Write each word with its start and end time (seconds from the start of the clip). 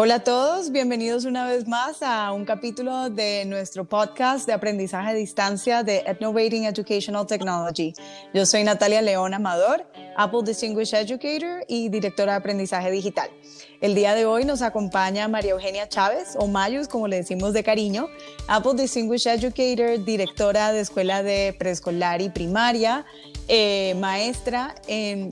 Hola 0.00 0.14
a 0.14 0.22
todos, 0.22 0.70
bienvenidos 0.70 1.24
una 1.24 1.44
vez 1.44 1.66
más 1.66 2.04
a 2.04 2.30
un 2.32 2.44
capítulo 2.44 3.10
de 3.10 3.44
nuestro 3.46 3.84
podcast 3.84 4.46
de 4.46 4.52
aprendizaje 4.52 5.10
a 5.10 5.12
distancia 5.12 5.82
de 5.82 6.04
Innovating 6.20 6.66
Educational 6.66 7.26
Technology. 7.26 7.94
Yo 8.32 8.46
soy 8.46 8.62
Natalia 8.62 9.02
León 9.02 9.34
Amador, 9.34 9.84
Apple 10.16 10.42
Distinguished 10.44 10.96
Educator 10.96 11.64
y 11.66 11.88
directora 11.88 12.34
de 12.34 12.38
aprendizaje 12.38 12.92
digital. 12.92 13.28
El 13.80 13.96
día 13.96 14.14
de 14.14 14.24
hoy 14.24 14.44
nos 14.44 14.62
acompaña 14.62 15.26
María 15.26 15.50
Eugenia 15.50 15.88
Chávez, 15.88 16.36
o 16.38 16.46
Mayus, 16.46 16.86
como 16.86 17.08
le 17.08 17.16
decimos 17.16 17.52
de 17.52 17.64
cariño, 17.64 18.06
Apple 18.46 18.74
Distinguished 18.76 19.32
Educator, 19.32 20.04
directora 20.04 20.70
de 20.70 20.78
escuela 20.78 21.24
de 21.24 21.56
preescolar 21.58 22.22
y 22.22 22.28
primaria, 22.28 23.04
eh, 23.48 23.94
maestra 23.98 24.74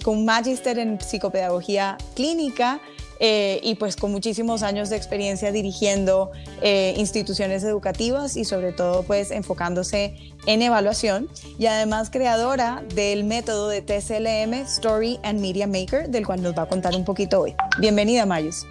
con 0.02 0.24
magíster 0.24 0.78
en 0.78 1.00
psicopedagogía 1.00 1.98
clínica 2.14 2.80
eh, 3.18 3.60
y 3.62 3.76
pues 3.76 3.96
con 3.96 4.12
muchísimos 4.12 4.62
años 4.62 4.90
de 4.90 4.96
experiencia 4.96 5.50
dirigiendo 5.50 6.32
eh, 6.60 6.94
instituciones 6.98 7.64
educativas 7.64 8.36
y 8.36 8.44
sobre 8.44 8.72
todo 8.72 9.04
pues 9.04 9.30
enfocándose 9.30 10.14
en 10.46 10.60
evaluación 10.60 11.28
y 11.58 11.66
además 11.66 12.10
creadora 12.10 12.84
del 12.94 13.24
método 13.24 13.68
de 13.68 13.80
TCLM 13.80 14.52
Story 14.66 15.18
and 15.22 15.40
Media 15.40 15.66
Maker 15.66 16.10
del 16.10 16.26
cual 16.26 16.42
nos 16.42 16.56
va 16.56 16.62
a 16.62 16.68
contar 16.68 16.94
un 16.94 17.04
poquito 17.04 17.40
hoy. 17.40 17.54
Bienvenida 17.78 18.26
Mayus. 18.26 18.66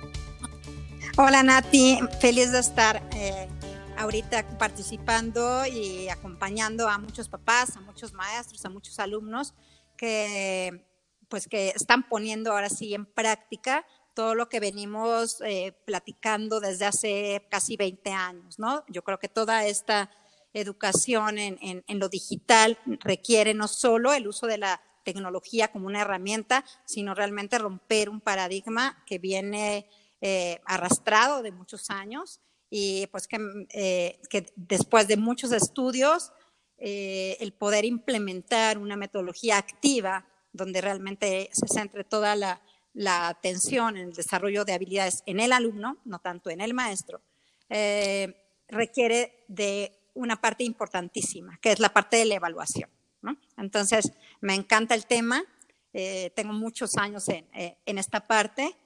Hola 1.17 1.41
Nati, 1.43 1.97
feliz 2.19 2.51
de 2.51 2.59
estar 2.59 3.01
ahorita 3.97 4.57
participando 4.57 5.65
y 5.65 6.09
acompañando 6.09 6.87
a 6.87 6.97
muchos 6.97 7.29
papás, 7.29 7.75
a 7.75 7.81
muchos 7.81 8.13
maestros, 8.13 8.65
a 8.65 8.69
muchos 8.69 8.99
alumnos 8.99 9.53
que 9.97 10.85
pues 11.29 11.47
que 11.47 11.69
están 11.69 12.07
poniendo 12.07 12.51
ahora 12.51 12.69
sí 12.69 12.93
en 12.93 13.05
práctica 13.05 13.85
todo 14.13 14.35
lo 14.35 14.47
que 14.47 14.59
venimos 14.59 15.41
eh, 15.41 15.73
platicando 15.85 16.59
desde 16.59 16.85
hace 16.85 17.45
casi 17.49 17.75
20 17.75 18.11
años, 18.11 18.59
¿no? 18.59 18.85
Yo 18.87 19.03
creo 19.03 19.19
que 19.19 19.27
toda 19.27 19.65
esta 19.65 20.09
educación 20.53 21.37
en, 21.37 21.83
lo 21.89 22.07
digital 22.07 22.79
requiere 23.01 23.53
no 23.53 23.67
solo 23.67 24.13
el 24.13 24.27
uso 24.27 24.47
de 24.47 24.57
la 24.57 24.81
tecnología 25.03 25.69
como 25.69 25.87
una 25.87 26.01
herramienta, 26.01 26.63
sino 26.85 27.13
realmente 27.13 27.59
romper 27.59 28.09
un 28.09 28.21
paradigma 28.21 29.03
que 29.05 29.19
viene 29.19 29.89
eh, 30.21 30.61
arrastrado 30.65 31.43
de 31.43 31.51
muchos 31.51 31.89
años 31.89 32.39
y 32.69 33.07
pues 33.07 33.27
que, 33.27 33.37
eh, 33.71 34.19
que 34.29 34.51
después 34.55 35.07
de 35.07 35.17
muchos 35.17 35.51
estudios, 35.51 36.31
el 36.77 37.53
poder 37.53 37.85
implementar 37.85 38.77
una 38.77 38.97
metodología 38.97 39.57
activa 39.57 40.27
donde 40.51 40.81
realmente 40.81 41.49
se 41.53 41.67
centre 41.67 42.03
toda 42.03 42.35
la, 42.35 42.61
la 42.95 43.27
atención 43.27 43.97
en 43.97 44.07
el 44.07 44.13
desarrollo 44.13 44.65
de 44.65 44.73
habilidades 44.73 45.21
en 45.25 45.39
el 45.39 45.51
alumno, 45.51 45.97
no 46.05 46.19
tanto 46.19 46.49
en 46.49 46.61
el 46.61 46.73
maestro, 46.73 47.21
eh, 47.69 48.33
requiere 48.69 49.43
de 49.47 49.91
una 50.13 50.39
parte 50.39 50.63
importantísima, 50.63 51.59
que 51.61 51.73
es 51.73 51.79
la 51.79 51.89
parte 51.89 52.17
de 52.17 52.25
la 52.25 52.35
evaluación. 52.35 52.89
Entonces, 53.57 54.13
me 54.39 54.53
encanta 54.53 54.95
el 54.95 55.07
tema, 55.07 55.43
eh, 55.93 56.31
tengo 56.35 56.53
muchos 56.53 56.95
años 56.97 57.27
en, 57.27 57.45
eh, 57.53 57.77
esta 57.85 58.27
parte 58.27 58.77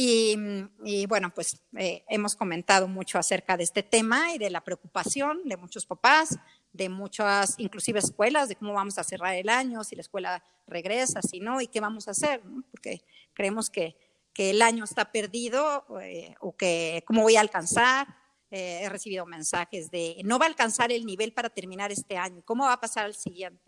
y, 0.00 1.06
bueno, 1.06 1.32
pues 1.34 1.60
hemos 1.72 2.36
comentado 2.36 2.86
mucho 2.86 3.18
acerca 3.18 3.56
de 3.56 3.64
este 3.64 3.82
tema 3.82 4.32
y 4.32 4.38
de 4.38 4.48
la 4.48 4.62
preocupación 4.62 5.40
de 5.44 5.56
muchos 5.56 5.86
papás, 5.86 6.38
de 6.72 6.88
muchas, 6.88 7.56
inclusive 7.58 7.98
escuelas, 7.98 8.48
de 8.48 8.54
cómo 8.54 8.74
vamos 8.74 8.96
a 8.98 9.02
cerrar 9.02 9.34
el 9.34 9.48
año, 9.48 9.82
si 9.82 9.96
la 9.96 10.02
escuela 10.02 10.44
regresa, 10.68 11.20
si 11.20 11.40
no, 11.40 11.60
y 11.60 11.66
qué 11.66 11.80
vamos 11.80 12.06
a 12.06 12.12
hacer, 12.12 12.40
porque 12.70 13.02
creemos 13.34 13.70
que, 13.70 13.96
que, 14.32 14.50
el 14.50 14.62
año 14.62 14.84
está 14.84 15.10
perdido 15.10 15.84
eh, 16.00 16.36
o 16.38 16.56
que 16.56 17.02
cómo 17.04 17.22
voy 17.22 17.34
a 17.34 17.40
alcanzar. 17.40 18.06
Eh, 18.52 18.82
he 18.84 18.88
recibido 18.88 19.26
mensajes 19.26 19.90
de 19.90 20.22
no 20.24 20.38
va 20.38 20.44
a 20.46 20.48
alcanzar 20.48 20.92
el 20.92 21.06
nivel 21.06 21.32
para 21.32 21.50
terminar 21.50 21.90
este 21.90 22.16
año, 22.16 22.40
¿cómo 22.44 22.66
va 22.66 22.74
a 22.74 22.80
pasar 22.80 23.04
al 23.04 23.16
siguiente? 23.16 23.67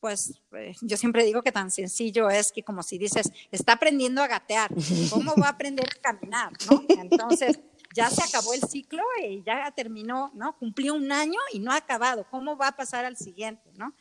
Pues 0.00 0.40
eh, 0.52 0.74
yo 0.80 0.96
siempre 0.96 1.24
digo 1.24 1.42
que 1.42 1.52
tan 1.52 1.70
sencillo 1.70 2.30
es 2.30 2.52
que 2.52 2.62
como 2.62 2.82
si 2.82 2.96
dices, 2.96 3.30
está 3.50 3.74
aprendiendo 3.74 4.22
a 4.22 4.26
gatear, 4.26 4.72
¿cómo 5.10 5.34
va 5.36 5.48
a 5.48 5.50
aprender 5.50 5.86
a 5.86 6.00
caminar? 6.00 6.52
¿no? 6.70 6.82
Entonces, 6.88 7.60
ya 7.94 8.08
se 8.08 8.22
acabó 8.22 8.54
el 8.54 8.62
ciclo 8.62 9.02
y 9.22 9.42
ya 9.42 9.70
terminó, 9.72 10.30
¿no? 10.34 10.56
Cumplió 10.56 10.94
un 10.94 11.10
año 11.12 11.38
y 11.52 11.58
no 11.58 11.72
ha 11.72 11.76
acabado. 11.76 12.24
¿Cómo 12.30 12.56
va 12.56 12.68
a 12.68 12.76
pasar 12.76 13.04
al 13.04 13.16
siguiente, 13.16 13.70
no? 13.76 13.92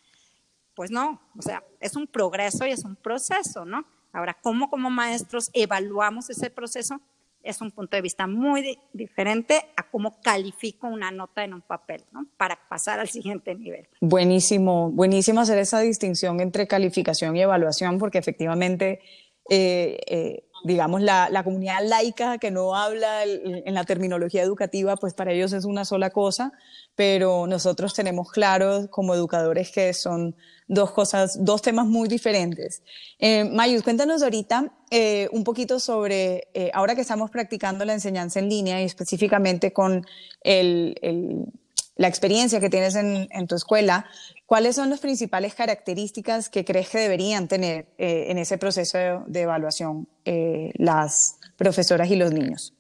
Pues 0.76 0.92
no, 0.92 1.22
o 1.38 1.42
sea, 1.42 1.64
es 1.80 1.96
un 1.96 2.08
progreso 2.08 2.66
y 2.66 2.72
es 2.72 2.86
un 2.86 2.96
proceso, 2.96 3.66
¿no? 3.66 3.86
Ahora, 4.14 4.34
¿cómo 4.34 4.70
como 4.70 4.90
maestros 4.90 5.50
evaluamos 5.54 6.30
ese 6.30 6.50
proceso? 6.50 7.02
Es 7.44 7.62
un 7.62 7.72
punto 7.72 7.96
de 7.96 8.02
vista 8.02 8.28
muy 8.28 8.78
diferente 8.94 9.62
a 9.76 9.90
cómo 9.90 10.20
califico 10.22 10.88
una 10.88 11.12
nota 11.12 11.44
en 11.44 11.54
un 11.54 11.62
papel, 11.62 12.04
¿no? 12.12 12.26
Para 12.38 12.60
pasar 12.68 13.00
al 13.00 13.08
siguiente 13.08 13.56
nivel. 13.56 13.88
Buenísimo, 14.02 14.92
buenísimo 14.92 15.42
hacer 15.42 15.58
esa 15.58 15.80
distinción 15.80 16.42
entre 16.42 16.68
calificación 16.68 17.36
y 17.36 17.42
evaluación, 17.42 17.98
porque 17.98 18.18
efectivamente 18.18 19.00
eh, 19.50 20.00
eh, 20.06 20.49
digamos, 20.64 21.02
la, 21.02 21.30
la, 21.30 21.44
comunidad 21.44 21.80
laica 21.84 22.38
que 22.38 22.52
no 22.52 22.76
habla 22.76 23.24
en 23.24 23.74
la 23.74 23.84
terminología 23.84 24.44
educativa, 24.44 24.96
pues 24.96 25.14
para 25.14 25.32
ellos 25.32 25.54
es 25.54 25.66
una 25.66 25.86
sola 25.86 26.10
cosa, 26.10 26.52
pero 26.96 27.48
nosotros 27.48 27.94
tenemos 27.94 28.32
claros 28.32 28.88
como 28.90 29.14
educadores 29.14 29.72
que 29.72 29.94
son 29.94 30.36
dos 30.70 30.92
cosas, 30.92 31.44
dos 31.44 31.62
temas 31.62 31.88
muy 31.88 32.08
diferentes. 32.08 32.84
Eh, 33.18 33.44
Mayus, 33.44 33.84
cuéntanos 33.84 34.22
ahorita 34.22 34.72
eh, 34.92 35.28
un 35.32 35.44
poquito 35.44 35.80
sobre, 35.80 36.48
eh, 36.54 36.72
ahora 36.74 36.96
que 36.96 37.02
estamos 37.02 37.32
practicando 37.32 37.84
la 37.86 37.94
enseñanza 37.94 38.40
en 38.40 38.50
línea 38.50 38.82
y 38.82 38.86
específicamente 38.86 39.74
con 39.74 40.06
el, 40.42 40.96
el 41.02 41.46
la 42.00 42.08
experiencia 42.08 42.62
que 42.62 42.70
tienes 42.70 42.96
en, 42.96 43.48
tu 43.48 43.56
escuela, 43.56 44.10
¿cuáles 44.46 44.78
son 44.78 44.90
las 44.90 45.02
principales 45.02 45.54
características 45.54 46.50
que 46.50 46.64
crees 46.64 46.88
que 46.88 46.98
deberían 46.98 47.50
tener 47.50 47.88
eh, 47.98 48.28
en 48.30 48.38
ese 48.38 48.58
proceso 48.58 49.26
de, 49.28 49.42
evaluación 49.42 50.08
eh, 50.24 50.72
las 50.76 51.40
profesoras 51.58 52.10
y 52.10 52.16
los 52.16 52.32
niños? 52.32 52.74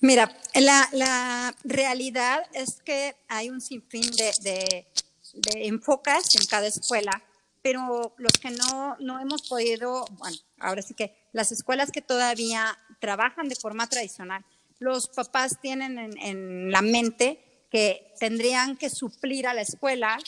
Mira, 0.00 0.34
la, 0.54 1.54
realidad 1.62 2.40
es 2.54 2.80
que 2.82 3.16
hay 3.28 3.50
un 3.50 3.60
sinfín 3.60 4.10
de, 4.12 4.32
de, 4.40 4.86
de 5.34 5.66
enfocas 5.66 6.34
en 6.36 6.46
cada 6.46 6.68
escuela, 6.68 7.22
pero 7.60 8.14
los 8.16 8.32
que 8.32 8.50
no, 8.50 8.96
no 8.98 9.20
hemos 9.20 9.46
podido, 9.46 10.06
bueno, 10.12 10.38
ahora 10.58 10.80
sí 10.80 10.94
que 10.94 11.14
las 11.32 11.52
escuelas 11.52 11.92
que 11.92 12.00
todavía 12.00 12.78
trabajan 12.98 13.50
de 13.50 13.56
forma 13.56 13.86
tradicional, 13.88 14.42
los 14.78 15.08
papás 15.08 15.60
tienen 15.60 15.98
en, 15.98 16.16
en 16.16 16.70
la 16.70 16.80
mente 16.80 17.49
que 17.70 18.12
tendrían 18.18 18.76
que 18.76 18.90
suplir 18.90 19.46
a 19.46 19.54
la 19.54 19.62
escuela 19.62 20.18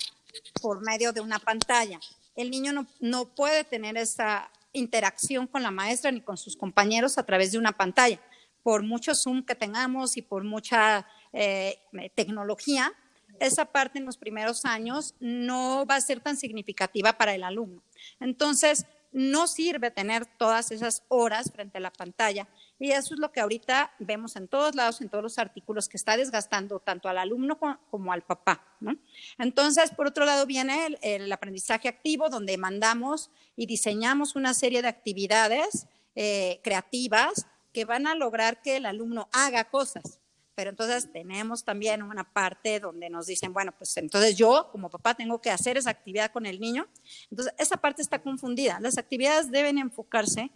por 0.60 0.82
medio 0.82 1.12
de 1.12 1.20
una 1.20 1.38
pantalla. 1.38 2.00
El 2.36 2.50
niño 2.50 2.72
no, 2.72 2.86
no 3.00 3.26
puede 3.34 3.64
tener 3.64 3.96
esa 3.96 4.50
interacción 4.72 5.46
con 5.46 5.62
la 5.62 5.70
maestra 5.70 6.10
ni 6.10 6.20
con 6.20 6.36
sus 6.36 6.56
compañeros 6.56 7.18
a 7.18 7.24
través 7.24 7.52
de 7.52 7.58
una 7.58 7.72
pantalla. 7.72 8.20
Por 8.62 8.82
mucho 8.82 9.14
Zoom 9.14 9.44
que 9.44 9.54
tengamos 9.54 10.16
y 10.16 10.22
por 10.22 10.44
mucha 10.44 11.06
eh, 11.32 11.78
tecnología, 12.14 12.92
esa 13.40 13.64
parte 13.64 13.98
en 13.98 14.06
los 14.06 14.16
primeros 14.16 14.64
años 14.64 15.14
no 15.18 15.84
va 15.84 15.96
a 15.96 16.00
ser 16.00 16.20
tan 16.20 16.36
significativa 16.36 17.12
para 17.14 17.34
el 17.34 17.42
alumno. 17.42 17.82
Entonces, 18.20 18.86
no 19.12 19.46
sirve 19.46 19.90
tener 19.90 20.26
todas 20.26 20.70
esas 20.70 21.02
horas 21.08 21.50
frente 21.52 21.78
a 21.78 21.80
la 21.80 21.92
pantalla 21.92 22.48
y 22.82 22.90
eso 22.90 23.14
es 23.14 23.20
lo 23.20 23.30
que 23.30 23.40
ahorita 23.40 23.92
vemos 24.00 24.34
en 24.34 24.48
todos 24.48 24.74
lados, 24.74 25.00
en 25.00 25.08
todos 25.08 25.22
los 25.22 25.38
artículos, 25.38 25.88
que 25.88 25.96
está 25.96 26.16
desgastando 26.16 26.80
tanto 26.80 27.08
al 27.08 27.16
alumno 27.16 27.56
como 27.88 28.12
al 28.12 28.22
papá. 28.22 28.66
Entonces, 29.38 29.92
por 29.92 30.08
otro 30.08 30.24
lado, 30.24 30.46
viene 30.46 30.98
el, 31.00 31.30
aprendizaje 31.30 31.86
activo, 31.86 32.28
donde 32.28 32.58
mandamos 32.58 33.30
y 33.54 33.66
diseñamos 33.66 34.34
una 34.34 34.52
serie 34.52 34.82
de 34.82 34.88
actividades 34.88 35.86
eh, 36.16 36.60
creativas 36.64 37.46
que 37.72 37.84
van 37.84 38.08
a 38.08 38.16
lograr 38.16 38.60
que 38.62 38.78
el 38.78 38.86
alumno 38.86 39.28
haga 39.30 39.70
cosas. 39.70 40.18
Pero 40.56 40.70
entonces 40.70 41.12
tenemos 41.12 41.64
también 41.64 42.02
una 42.02 42.24
parte 42.24 42.80
donde 42.80 43.08
nos 43.10 43.26
dicen, 43.26 43.52
bueno, 43.52 43.70
pues 43.78 43.96
entonces 43.96 44.36
yo 44.36 44.70
como 44.72 44.90
papá 44.90 45.14
tengo 45.14 45.40
que 45.40 45.52
hacer 45.52 45.76
esa 45.76 45.90
actividad 45.90 46.32
con 46.32 46.46
el 46.46 46.58
niño. 46.58 46.88
Entonces, 47.30 47.54
esa 47.58 47.76
parte 47.76 48.02
está 48.02 48.20
confundida. 48.20 48.80
Las 48.80 48.98
actividades 48.98 49.52
deben 49.52 49.78
enfocarse 49.78 50.50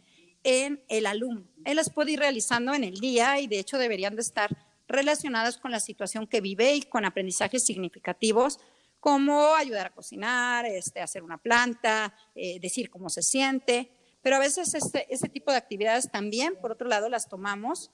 en 0.46 0.80
el 0.88 1.06
alumno. 1.06 1.44
Él 1.64 1.74
las 1.74 1.90
puede 1.90 2.12
ir 2.12 2.20
realizando 2.20 2.72
en 2.72 2.84
el 2.84 3.00
día 3.00 3.40
y 3.40 3.48
de 3.48 3.58
hecho 3.58 3.78
deberían 3.78 4.14
de 4.14 4.22
estar 4.22 4.56
relacionadas 4.86 5.58
con 5.58 5.72
la 5.72 5.80
situación 5.80 6.28
que 6.28 6.40
vive 6.40 6.76
y 6.76 6.82
con 6.82 7.04
aprendizajes 7.04 7.64
significativos 7.64 8.60
como 9.00 9.56
ayudar 9.56 9.86
a 9.86 9.90
cocinar, 9.90 10.64
este, 10.64 11.00
hacer 11.00 11.24
una 11.24 11.36
planta, 11.36 12.14
eh, 12.36 12.60
decir 12.60 12.90
cómo 12.90 13.10
se 13.10 13.22
siente. 13.22 13.90
Pero 14.22 14.36
a 14.36 14.38
veces 14.38 14.72
este, 14.74 15.12
este 15.12 15.28
tipo 15.28 15.50
de 15.50 15.56
actividades 15.56 16.10
también, 16.12 16.54
por 16.60 16.70
otro 16.70 16.88
lado, 16.88 17.08
las 17.08 17.28
tomamos 17.28 17.90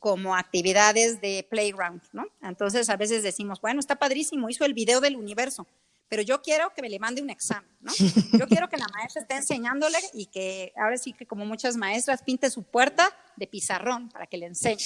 como 0.00 0.34
actividades 0.34 1.20
de 1.20 1.46
playground, 1.48 2.02
¿no? 2.12 2.26
Entonces 2.42 2.90
a 2.90 2.96
veces 2.96 3.22
decimos, 3.22 3.60
bueno, 3.60 3.78
está 3.78 3.96
padrísimo, 3.96 4.48
hizo 4.48 4.64
el 4.64 4.74
video 4.74 5.00
del 5.00 5.14
universo, 5.14 5.68
pero 6.12 6.20
yo 6.20 6.42
quiero 6.42 6.74
que 6.74 6.82
me 6.82 6.90
le 6.90 6.98
mande 6.98 7.22
un 7.22 7.30
examen, 7.30 7.74
¿no? 7.80 7.90
Yo 8.38 8.46
quiero 8.46 8.68
que 8.68 8.76
la 8.76 8.86
maestra 8.88 9.22
esté 9.22 9.34
enseñándole 9.34 9.96
y 10.12 10.26
que 10.26 10.70
ahora 10.76 10.98
sí 10.98 11.14
que 11.14 11.24
como 11.24 11.46
muchas 11.46 11.74
maestras 11.74 12.22
pinte 12.22 12.50
su 12.50 12.64
puerta 12.64 13.08
de 13.34 13.46
pizarrón 13.46 14.10
para 14.10 14.26
que 14.26 14.36
le 14.36 14.44
enseñe. 14.44 14.84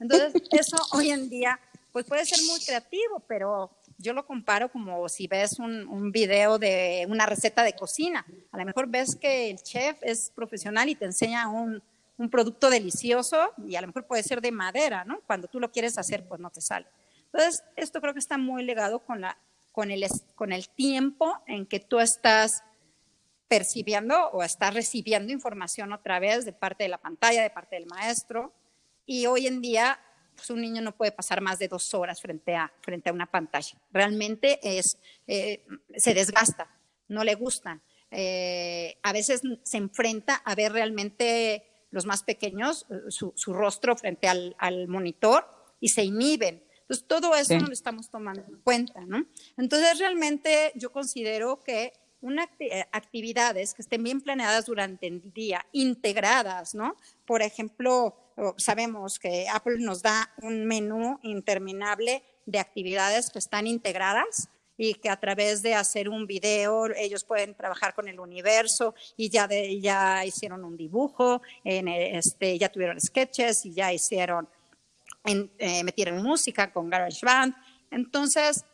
Entonces, 0.00 0.32
eso 0.50 0.76
hoy 0.90 1.12
en 1.12 1.30
día, 1.30 1.60
pues 1.92 2.06
puede 2.06 2.24
ser 2.24 2.40
muy 2.48 2.58
creativo, 2.58 3.22
pero 3.28 3.70
yo 3.98 4.14
lo 4.14 4.26
comparo 4.26 4.68
como 4.68 5.08
si 5.08 5.28
ves 5.28 5.60
un, 5.60 5.86
un, 5.86 6.10
video 6.10 6.58
de 6.58 7.06
una 7.08 7.24
receta 7.24 7.62
de 7.62 7.74
cocina. 7.74 8.26
A 8.50 8.58
lo 8.58 8.64
mejor 8.64 8.88
ves 8.88 9.14
que 9.14 9.50
el 9.50 9.62
chef 9.62 9.98
es 10.02 10.32
profesional 10.34 10.88
y 10.88 10.96
te 10.96 11.04
enseña 11.04 11.46
un, 11.50 11.84
un 12.16 12.30
producto 12.30 12.68
delicioso 12.68 13.52
y 13.64 13.76
a 13.76 13.80
lo 13.80 13.86
mejor 13.86 14.08
puede 14.08 14.24
ser 14.24 14.40
de 14.40 14.50
madera, 14.50 15.04
¿no? 15.04 15.20
Cuando 15.24 15.46
tú 15.46 15.60
lo 15.60 15.70
quieres 15.70 15.98
hacer, 15.98 16.26
pues 16.26 16.40
no 16.40 16.50
te 16.50 16.60
sale. 16.60 16.88
Entonces, 17.26 17.62
esto 17.76 18.00
creo 18.00 18.12
que 18.12 18.18
está 18.18 18.38
muy 18.38 18.64
ligado 18.64 18.98
con, 18.98 19.20
la, 19.20 19.38
con, 19.74 19.90
el, 19.90 20.06
con 20.36 20.52
el 20.52 20.68
tiempo 20.68 21.42
en 21.48 21.66
que 21.66 21.80
tú 21.80 21.98
estás 21.98 22.62
percibiendo 23.48 24.28
o 24.28 24.44
estás 24.44 24.72
recibiendo 24.72 25.32
información 25.32 25.92
otra 25.92 26.20
vez 26.20 26.44
de 26.44 26.52
parte 26.52 26.84
de 26.84 26.90
la 26.90 26.98
pantalla, 26.98 27.42
de 27.42 27.50
parte 27.50 27.74
del 27.74 27.86
maestro. 27.86 28.54
Y 29.04 29.26
hoy 29.26 29.48
en 29.48 29.60
día, 29.60 30.00
pues 30.36 30.48
un 30.50 30.60
niño 30.60 30.80
no 30.80 30.96
puede 30.96 31.10
pasar 31.10 31.40
más 31.40 31.58
de 31.58 31.66
dos 31.66 31.92
horas 31.92 32.20
frente 32.20 32.54
a, 32.54 32.72
frente 32.82 33.10
a 33.10 33.12
una 33.12 33.26
pantalla. 33.26 33.76
Realmente 33.92 34.60
es, 34.62 34.96
eh, 35.26 35.66
se 35.96 36.14
desgasta, 36.14 36.70
no 37.08 37.24
le 37.24 37.34
gustan. 37.34 37.82
Eh, 38.12 38.96
a 39.02 39.12
veces 39.12 39.42
se 39.64 39.76
enfrenta 39.76 40.36
a 40.36 40.54
ver 40.54 40.72
realmente 40.72 41.66
los 41.90 42.06
más 42.06 42.22
pequeños, 42.22 42.86
eh, 42.90 43.10
su, 43.10 43.52
rostro 43.52 43.96
frente 43.96 44.28
al, 44.28 44.86
monitor 44.86 45.48
y 45.80 45.88
se 45.88 46.04
inhiben. 46.04 46.63
Entonces, 46.84 47.06
todo 47.06 47.34
eso 47.34 47.54
no 47.54 47.66
lo 47.66 47.72
estamos 47.72 48.10
tomando 48.10 48.42
en 48.46 48.58
cuenta, 48.60 49.00
¿no? 49.06 49.26
Entonces, 49.56 49.98
realmente 49.98 50.72
yo 50.74 50.92
considero 50.92 51.60
que 51.60 51.92
unas 52.20 52.48
eh, 52.58 52.84
actividades 52.92 53.74
que 53.74 53.82
estén 53.82 54.02
bien 54.02 54.20
planeadas 54.20 54.66
durante 54.66 55.06
el 55.06 55.32
día, 55.32 55.64
integradas, 55.72 56.74
¿no? 56.74 56.96
Por 57.26 57.42
ejemplo, 57.42 58.16
sabemos 58.56 59.18
que 59.18 59.46
Apple 59.48 59.76
nos 59.78 60.02
da 60.02 60.30
un 60.42 60.64
menú 60.64 61.18
interminable 61.22 62.22
de 62.46 62.58
actividades 62.58 63.30
que 63.30 63.38
están 63.38 63.66
integradas 63.66 64.48
y 64.76 64.94
que 64.94 65.08
a 65.08 65.20
través 65.20 65.62
de 65.62 65.74
hacer 65.74 66.08
un 66.08 66.26
video 66.26 66.86
ellos 66.96 67.24
pueden 67.24 67.54
trabajar 67.54 67.94
con 67.94 68.08
el 68.08 68.18
universo 68.18 68.94
y 69.16 69.28
ya, 69.28 69.46
de, 69.46 69.80
ya 69.80 70.24
hicieron 70.24 70.64
un 70.64 70.76
dibujo, 70.76 71.42
en 71.62 71.88
este, 71.88 72.58
ya 72.58 72.70
tuvieron 72.70 73.00
sketches 73.00 73.66
y 73.66 73.74
ya 73.74 73.92
hicieron, 73.92 74.48
en, 75.24 75.52
eh, 75.58 75.82
metieron 75.84 76.22
música 76.22 76.72
con 76.72 76.90
GarageBand. 76.90 77.54
Entonces, 77.90 78.64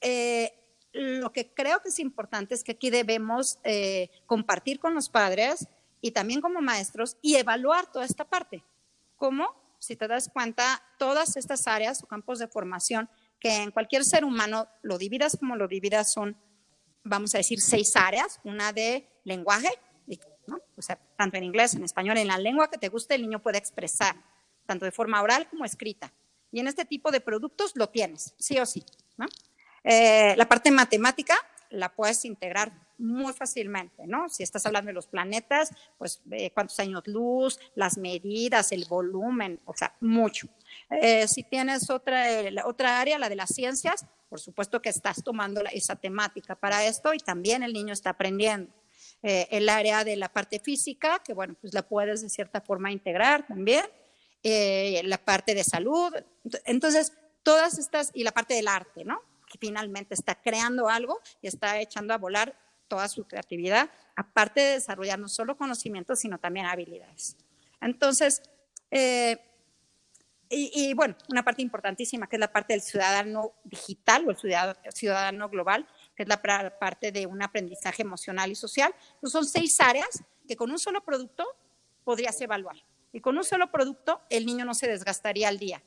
eh, 0.00 0.52
lo 0.92 1.32
que 1.32 1.52
creo 1.52 1.80
que 1.80 1.88
es 1.88 1.98
importante 1.98 2.54
es 2.54 2.64
que 2.64 2.72
aquí 2.72 2.90
debemos 2.90 3.58
eh, 3.64 4.10
compartir 4.26 4.78
con 4.78 4.94
los 4.94 5.08
padres 5.08 5.68
y 6.00 6.12
también 6.12 6.40
como 6.40 6.60
maestros 6.60 7.16
y 7.20 7.36
evaluar 7.36 7.90
toda 7.90 8.04
esta 8.04 8.24
parte. 8.24 8.64
¿Cómo? 9.16 9.54
Si 9.78 9.96
te 9.96 10.08
das 10.08 10.28
cuenta, 10.28 10.82
todas 10.98 11.36
estas 11.36 11.66
áreas 11.68 12.02
o 12.02 12.06
campos 12.06 12.38
de 12.38 12.48
formación 12.48 13.08
que 13.38 13.62
en 13.62 13.70
cualquier 13.70 14.04
ser 14.04 14.24
humano 14.24 14.68
lo 14.82 14.98
dividas 14.98 15.36
como 15.38 15.56
lo 15.56 15.68
dividas 15.68 16.12
son, 16.12 16.36
vamos 17.04 17.34
a 17.34 17.38
decir, 17.38 17.60
seis 17.60 17.94
áreas. 17.94 18.40
Una 18.44 18.72
de 18.72 19.08
lenguaje, 19.24 19.68
¿no? 20.46 20.60
o 20.76 20.82
sea, 20.82 20.98
tanto 21.16 21.36
en 21.36 21.44
inglés, 21.44 21.74
en 21.74 21.84
español, 21.84 22.16
en 22.16 22.28
la 22.28 22.38
lengua 22.38 22.70
que 22.70 22.78
te 22.78 22.88
guste, 22.88 23.14
el 23.14 23.22
niño 23.22 23.42
puede 23.42 23.58
expresar, 23.58 24.16
tanto 24.68 24.84
de 24.84 24.92
forma 24.92 25.22
oral 25.22 25.48
como 25.48 25.64
escrita. 25.64 26.12
Y 26.52 26.60
en 26.60 26.68
este 26.68 26.84
tipo 26.84 27.10
de 27.10 27.20
productos 27.20 27.72
lo 27.74 27.88
tienes, 27.88 28.34
sí 28.38 28.58
o 28.58 28.66
sí. 28.66 28.84
¿no? 29.16 29.26
Eh, 29.82 30.34
la 30.36 30.46
parte 30.46 30.70
matemática 30.70 31.34
la 31.70 31.94
puedes 31.94 32.24
integrar 32.24 32.72
muy 32.98 33.32
fácilmente, 33.32 34.06
¿no? 34.06 34.28
Si 34.28 34.42
estás 34.42 34.66
hablando 34.66 34.88
de 34.88 34.94
los 34.94 35.06
planetas, 35.06 35.70
pues 35.98 36.20
cuántos 36.52 36.78
años 36.80 37.02
luz, 37.06 37.58
las 37.74 37.96
medidas, 37.96 38.72
el 38.72 38.86
volumen, 38.86 39.60
o 39.64 39.74
sea, 39.74 39.94
mucho. 40.00 40.48
Eh, 40.90 41.28
si 41.28 41.44
tienes 41.44 41.90
otra, 41.90 42.30
eh, 42.30 42.54
otra 42.64 43.00
área, 43.00 43.18
la 43.18 43.28
de 43.28 43.36
las 43.36 43.50
ciencias, 43.50 44.06
por 44.28 44.40
supuesto 44.40 44.82
que 44.82 44.88
estás 44.88 45.22
tomando 45.22 45.62
esa 45.72 45.96
temática 45.96 46.54
para 46.54 46.84
esto 46.84 47.14
y 47.14 47.18
también 47.18 47.62
el 47.62 47.72
niño 47.72 47.92
está 47.92 48.10
aprendiendo. 48.10 48.72
Eh, 49.22 49.48
el 49.50 49.68
área 49.68 50.04
de 50.04 50.16
la 50.16 50.28
parte 50.28 50.60
física, 50.60 51.20
que 51.24 51.34
bueno, 51.34 51.56
pues 51.60 51.74
la 51.74 51.82
puedes 51.82 52.22
de 52.22 52.28
cierta 52.28 52.60
forma 52.60 52.92
integrar 52.92 53.46
también. 53.46 53.84
La 54.42 55.18
parte 55.18 55.54
de 55.54 55.64
salud. 55.64 56.12
Entonces, 56.64 57.12
todas 57.42 57.78
estas, 57.78 58.10
y 58.14 58.24
la 58.24 58.32
parte 58.32 58.54
del 58.54 58.68
arte, 58.68 59.04
¿no? 59.04 59.22
Que 59.50 59.58
finalmente 59.58 60.14
está 60.14 60.34
creando 60.34 60.88
algo 60.88 61.20
y 61.40 61.48
está 61.48 61.80
echando 61.80 62.14
a 62.14 62.18
volar 62.18 62.58
toda 62.88 63.08
su 63.08 63.24
creatividad, 63.24 63.90
aparte 64.16 64.60
de 64.60 64.72
desarrollar 64.74 65.18
no 65.18 65.28
solo 65.28 65.56
conocimientos, 65.56 66.20
sino 66.20 66.38
también 66.38 66.66
habilidades. 66.66 67.36
Entonces, 67.80 68.42
eh, 68.90 69.38
y, 70.50 70.94
bueno, 70.94 71.14
una 71.28 71.44
parte 71.44 71.60
importantísima 71.60 72.26
que 72.26 72.36
es 72.36 72.40
la 72.40 72.50
parte 72.50 72.72
del 72.72 72.80
ciudadano 72.80 73.52
digital 73.64 74.26
o 74.26 74.30
el 74.30 74.92
ciudadano, 74.94 75.50
global, 75.50 75.86
que 76.16 76.22
es 76.22 76.28
la 76.28 76.40
parte 76.40 77.12
de 77.12 77.26
un 77.26 77.42
aprendizaje 77.42 78.00
emocional 78.00 78.50
y 78.50 78.54
social. 78.54 78.94
Pues 79.20 79.30
son 79.30 79.44
seis 79.44 79.78
áreas 79.78 80.22
que 80.46 80.56
con 80.56 80.70
un 80.70 80.78
solo 80.78 81.04
producto 81.04 81.46
podrías 82.02 82.40
evaluar. 82.40 82.76
Y 83.18 83.20
con 83.20 83.36
un 83.36 83.42
solo 83.42 83.72
producto 83.72 84.20
el 84.30 84.46
niño 84.46 84.64
no 84.64 84.74
se 84.74 84.86
desgastaría 84.86 85.48
al 85.48 85.58
día. 85.58 85.82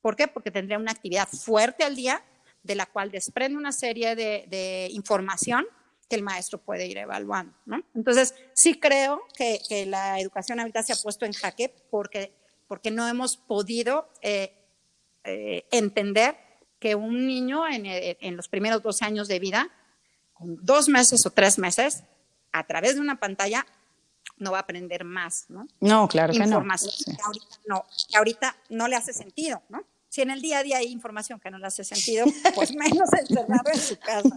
¿Por 0.00 0.14
qué? 0.14 0.28
Porque 0.28 0.52
tendría 0.52 0.78
una 0.78 0.92
actividad 0.92 1.28
fuerte 1.28 1.82
al 1.82 1.96
día 1.96 2.22
de 2.62 2.76
la 2.76 2.86
cual 2.86 3.10
desprende 3.10 3.58
una 3.58 3.72
serie 3.72 4.14
de, 4.14 4.44
de 4.46 4.86
información 4.92 5.66
que 6.08 6.14
el 6.14 6.22
maestro 6.22 6.58
puede 6.58 6.86
ir 6.86 6.96
evaluando. 6.96 7.52
¿no? 7.66 7.82
Entonces, 7.92 8.36
sí 8.52 8.78
creo 8.78 9.22
que, 9.36 9.84
la 9.88 10.20
educación 10.20 10.60
ahorita 10.60 10.84
se 10.84 10.92
ha 10.92 10.96
puesto 11.02 11.26
en 11.26 11.32
jaque 11.32 11.74
porque, 11.90 12.32
porque 12.68 12.92
no 12.92 13.08
hemos 13.08 13.36
podido 13.36 14.08
eh, 14.22 14.54
eh, 15.24 15.66
entender 15.72 16.36
que 16.78 16.94
un 16.94 17.26
niño 17.26 17.66
en, 17.66 17.86
eh, 17.86 18.16
en, 18.20 18.36
los 18.36 18.46
primeros 18.46 18.80
12 18.80 19.04
años 19.04 19.26
de 19.26 19.40
vida, 19.40 19.72
con 20.34 20.64
dos 20.64 20.88
meses 20.88 21.26
o 21.26 21.30
tres 21.30 21.58
meses, 21.58 22.04
a 22.52 22.64
través 22.64 22.94
de 22.94 23.00
una 23.00 23.18
pantalla, 23.18 23.66
no 24.36 24.52
va 24.52 24.58
a 24.58 24.60
aprender 24.62 25.04
más, 25.04 25.46
¿no? 25.48 25.66
No, 25.80 26.08
claro 26.08 26.32
que 26.32 26.40
no. 26.40 26.46
Información 26.46 26.92
que 27.04 27.22
ahorita 27.22 27.56
no, 27.66 27.84
que 28.10 28.16
ahorita 28.16 28.56
no 28.70 28.88
le 28.88 28.96
hace 28.96 29.12
sentido, 29.12 29.62
¿no? 29.68 29.84
si 30.14 30.22
en 30.22 30.30
el 30.30 30.40
día 30.40 30.58
a 30.58 30.62
día 30.62 30.78
hay 30.78 30.92
información 30.92 31.40
que 31.40 31.50
no 31.50 31.58
le 31.58 31.66
hace 31.66 31.82
sentido, 31.82 32.24
pues 32.54 32.72
menos 32.76 33.12
encerrado 33.12 33.64
en 33.72 33.80
su 33.80 33.98
casa. 33.98 34.28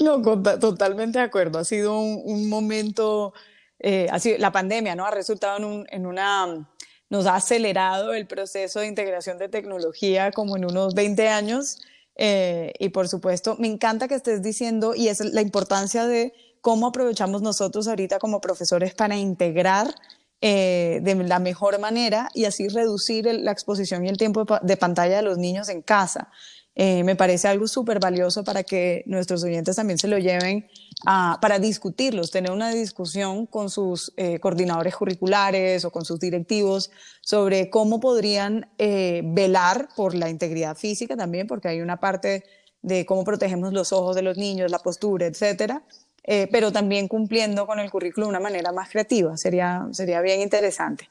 No, 0.00 0.20
totalmente 0.58 1.20
de 1.20 1.24
acuerdo. 1.24 1.60
Ha 1.60 1.64
sido 1.64 2.00
un, 2.00 2.48
momento, 2.48 3.32
eh, 3.78 4.08
la 4.38 4.50
pandemia, 4.50 4.96
¿no? 4.96 5.06
Ha 5.06 5.12
resultado 5.12 5.58
en, 5.58 5.64
un, 5.64 5.86
en 5.90 6.04
una, 6.04 6.68
nos 7.10 7.26
ha 7.26 7.36
acelerado 7.36 8.12
el 8.12 8.26
proceso 8.26 8.80
de 8.80 8.88
integración 8.88 9.38
de 9.38 9.48
tecnología 9.48 10.32
como 10.32 10.56
en 10.56 10.64
unos 10.64 10.96
20 10.96 11.28
años. 11.28 11.78
Eh, 12.16 12.72
y 12.80 12.88
por 12.88 13.06
supuesto, 13.06 13.54
me 13.60 13.68
encanta 13.68 14.08
que 14.08 14.16
estés 14.16 14.42
diciendo, 14.42 14.96
y 14.96 15.06
es 15.06 15.20
la 15.20 15.42
importancia 15.42 16.08
de 16.08 16.32
cómo 16.60 16.88
aprovechamos 16.88 17.42
nosotros 17.42 17.88
ahorita 17.88 18.18
como 18.18 18.40
profesores 18.40 18.94
para 18.94 19.16
integrar 19.16 19.94
eh, 20.40 21.00
de 21.02 21.16
la 21.16 21.40
mejor 21.40 21.80
manera 21.80 22.28
y 22.32 22.44
así 22.44 22.68
reducir 22.68 23.26
la 23.26 23.50
exposición 23.50 24.06
y 24.06 24.08
el 24.08 24.16
tiempo 24.16 24.46
de, 24.62 24.76
pantalla 24.76 25.16
de 25.16 25.22
los 25.22 25.36
niños 25.36 25.68
en 25.68 25.82
casa. 25.82 26.30
Eh, 26.76 27.02
me 27.02 27.16
parece 27.16 27.48
algo 27.48 27.66
súper 27.66 27.98
valioso 27.98 28.44
para 28.44 28.62
que 28.62 29.02
nuestros 29.06 29.42
oyentes 29.42 29.74
también 29.74 29.98
se 29.98 30.06
lo 30.06 30.16
lleven 30.16 30.68
a, 31.04 31.38
para 31.42 31.58
discutirlos, 31.58 32.30
tener 32.30 32.52
una 32.52 32.70
discusión 32.70 33.46
con 33.46 33.68
sus 33.68 34.12
eh, 34.16 34.38
coordinadores 34.38 34.94
curriculares 34.94 35.84
o 35.84 35.90
con 35.90 36.04
sus 36.04 36.20
directivos 36.20 36.92
sobre 37.20 37.68
cómo 37.68 37.98
podrían 37.98 38.70
velar 38.78 39.88
por 39.96 40.14
la 40.14 40.30
integridad 40.30 40.76
física 40.76 41.16
también, 41.16 41.48
porque 41.48 41.66
hay 41.66 41.80
una 41.80 41.98
parte 41.98 42.44
de 42.80 43.04
cómo 43.04 43.24
protegemos 43.24 43.72
los 43.72 43.92
ojos 43.92 44.14
de 44.14 44.22
los 44.22 44.38
niños, 44.38 44.70
la 44.70 44.78
postura, 44.78 45.26
etcétera, 45.26 45.82
eh, 46.30 46.46
pero 46.52 46.70
también 46.70 47.08
cumpliendo 47.08 47.66
con 47.66 47.78
el 47.78 47.90
currículo 47.90 48.26
de 48.26 48.28
una 48.28 48.40
manera 48.40 48.70
más 48.70 48.90
creativa. 48.90 49.34
Sería, 49.38 49.88
sería 49.92 50.20
bien 50.20 50.42
interesante. 50.42 51.08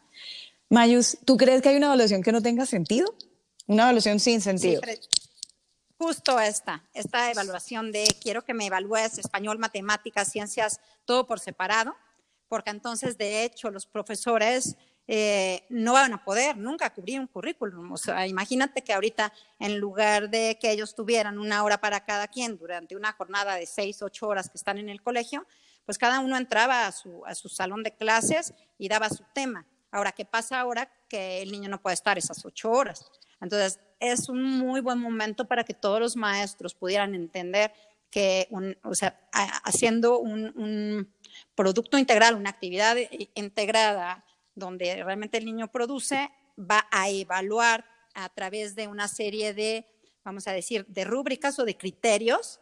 Mayus, 0.69 1.17
¿tú 1.25 1.37
crees 1.37 1.63
que 1.63 1.69
hay 1.69 1.77
una 1.77 1.87
evaluación 1.87 2.21
que 2.21 2.31
no 2.31 2.39
tenga 2.39 2.67
sentido? 2.67 3.15
Una 3.65 3.85
evaluación 3.85 4.19
sin 4.19 4.41
sentido. 4.41 4.79
justo 5.97 6.39
esta, 6.39 6.83
esta 6.93 7.31
evaluación 7.31 7.91
de 7.91 8.05
quiero 8.21 8.43
que 8.43 8.53
me 8.53 8.67
evalúes 8.67 9.17
español, 9.17 9.57
matemáticas, 9.57 10.31
ciencias, 10.31 10.81
todo 11.03 11.25
por 11.25 11.39
separado, 11.39 11.95
porque 12.47 12.69
entonces 12.69 13.17
de 13.17 13.43
hecho 13.43 13.71
los 13.71 13.87
profesores 13.87 14.77
eh, 15.07 15.65
no 15.69 15.93
van 15.93 16.13
a 16.13 16.23
poder 16.23 16.57
nunca 16.57 16.93
cubrir 16.93 17.19
un 17.19 17.27
currículum. 17.27 17.91
O 17.91 17.97
sea, 17.97 18.27
imagínate 18.27 18.83
que 18.83 18.93
ahorita, 18.93 19.31
en 19.59 19.79
lugar 19.79 20.29
de 20.29 20.57
que 20.59 20.71
ellos 20.71 20.95
tuvieran 20.95 21.39
una 21.39 21.63
hora 21.63 21.79
para 21.79 22.03
cada 22.03 22.27
quien 22.27 22.57
durante 22.57 22.95
una 22.95 23.13
jornada 23.13 23.55
de 23.55 23.65
seis, 23.65 24.01
ocho 24.01 24.27
horas 24.27 24.49
que 24.49 24.57
están 24.57 24.77
en 24.77 24.89
el 24.89 25.01
colegio, 25.01 25.47
pues 25.85 25.97
cada 25.97 26.19
uno 26.19 26.35
entraba 26.35 26.87
a 26.87 26.91
su, 26.91 27.25
a 27.25 27.33
su 27.35 27.47
salón 27.47 27.83
de 27.83 27.95
clases 27.95 28.53
y 28.77 28.89
daba 28.89 29.09
su 29.09 29.23
tema. 29.33 29.65
Ahora, 29.91 30.11
¿qué 30.11 30.25
pasa 30.25 30.59
ahora 30.59 30.91
que 31.07 31.41
el 31.41 31.51
niño 31.51 31.69
no 31.69 31.81
puede 31.81 31.93
estar 31.93 32.17
esas 32.17 32.43
ocho 32.43 32.69
horas? 32.69 33.09
Entonces, 33.39 33.79
es 33.99 34.27
un 34.27 34.43
muy 34.43 34.81
buen 34.81 34.99
momento 34.99 35.45
para 35.47 35.63
que 35.63 35.73
todos 35.73 35.99
los 35.99 36.15
maestros 36.17 36.75
pudieran 36.75 37.15
entender 37.15 37.71
que, 38.09 38.47
o 38.83 38.95
sea, 38.95 39.19
haciendo 39.63 40.19
un, 40.19 41.13
producto 41.55 41.97
integral, 41.97 42.35
una 42.35 42.49
actividad 42.49 42.95
integrada 43.35 44.23
donde 44.57 45.03
realmente 45.03 45.37
el 45.37 45.45
niño 45.45 45.71
produce, 45.71 46.31
va 46.59 46.87
a 46.91 47.09
evaluar 47.09 47.85
a 48.13 48.29
través 48.29 48.75
de 48.75 48.87
una 48.87 49.07
serie 49.07 49.53
de, 49.53 49.85
vamos 50.23 50.47
a 50.47 50.51
decir, 50.51 50.85
de 50.87 51.03
rúbricas 51.03 51.59
o 51.59 51.65
de 51.65 51.77
criterios 51.77 52.59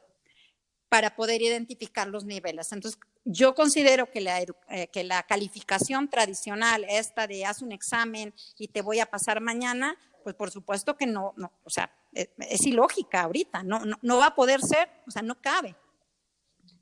para 0.89 1.15
poder 1.15 1.41
identificar 1.41 2.07
los 2.07 2.25
niveles. 2.25 2.71
Entonces, 2.71 2.99
yo 3.23 3.55
considero 3.55 4.11
que 4.11 4.21
la, 4.21 4.41
eh, 4.41 4.87
que 4.91 5.03
la 5.03 5.23
calificación 5.23 6.09
tradicional, 6.09 6.85
esta 6.87 7.25
de 7.25 7.45
haz 7.45 7.61
un 7.61 7.71
examen 7.71 8.33
y 8.57 8.67
te 8.67 8.81
voy 8.81 8.99
a 8.99 9.05
pasar 9.07 9.41
mañana, 9.41 9.97
pues 10.23 10.35
por 10.35 10.51
supuesto 10.51 10.95
que 10.95 11.07
no, 11.07 11.33
no 11.37 11.51
o 11.63 11.69
sea, 11.69 11.91
es, 12.13 12.29
es 12.37 12.65
ilógica 12.65 13.21
ahorita, 13.21 13.63
no, 13.63 13.79
no, 13.79 13.97
no, 14.01 14.17
va 14.17 14.27
a 14.27 14.35
poder 14.35 14.61
ser, 14.61 14.89
o 15.07 15.11
sea, 15.11 15.21
no 15.21 15.41
cabe. 15.41 15.75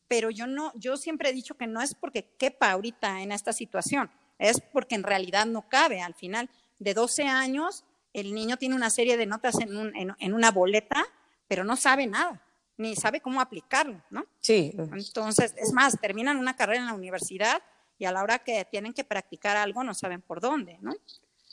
Pero 0.07 0.29
yo 0.29 0.47
no, 0.47 0.73
yo 0.75 0.97
siempre 0.97 1.29
he 1.29 1.33
dicho 1.33 1.55
que 1.55 1.67
no 1.67 1.81
es 1.81 1.95
porque 1.95 2.35
quepa 2.37 2.71
ahorita 2.71 3.21
en 3.21 3.31
esta 3.31 3.53
situación, 3.53 4.11
es 4.37 4.61
porque 4.61 4.95
en 4.95 5.03
realidad 5.03 5.45
no 5.45 5.67
cabe. 5.69 6.01
Al 6.01 6.13
final 6.13 6.49
de 6.79 6.93
12 6.93 7.23
años, 7.23 7.85
el 8.13 8.33
niño 8.33 8.57
tiene 8.57 8.75
una 8.75 8.89
serie 8.89 9.17
de 9.17 9.25
notas 9.25 9.59
en, 9.59 9.75
un, 9.75 9.95
en, 9.95 10.15
en 10.19 10.33
una 10.33 10.51
boleta, 10.51 11.05
pero 11.47 11.63
no 11.63 11.75
sabe 11.75 12.07
nada 12.07 12.41
ni 12.77 12.95
sabe 12.95 13.21
cómo 13.21 13.39
aplicarlo, 13.41 14.01
¿no? 14.09 14.25
Sí. 14.39 14.73
Entonces, 14.75 15.53
es 15.57 15.71
más, 15.73 15.99
terminan 15.99 16.37
una 16.37 16.55
carrera 16.55 16.81
en 16.81 16.87
la 16.87 16.93
universidad 16.93 17.61
y 17.97 18.05
a 18.05 18.11
la 18.11 18.23
hora 18.23 18.39
que 18.39 18.65
tienen 18.65 18.93
que 18.93 19.03
practicar 19.03 19.57
algo 19.57 19.83
no 19.83 19.93
saben 19.93 20.21
por 20.21 20.41
dónde, 20.41 20.77
¿no? 20.81 20.93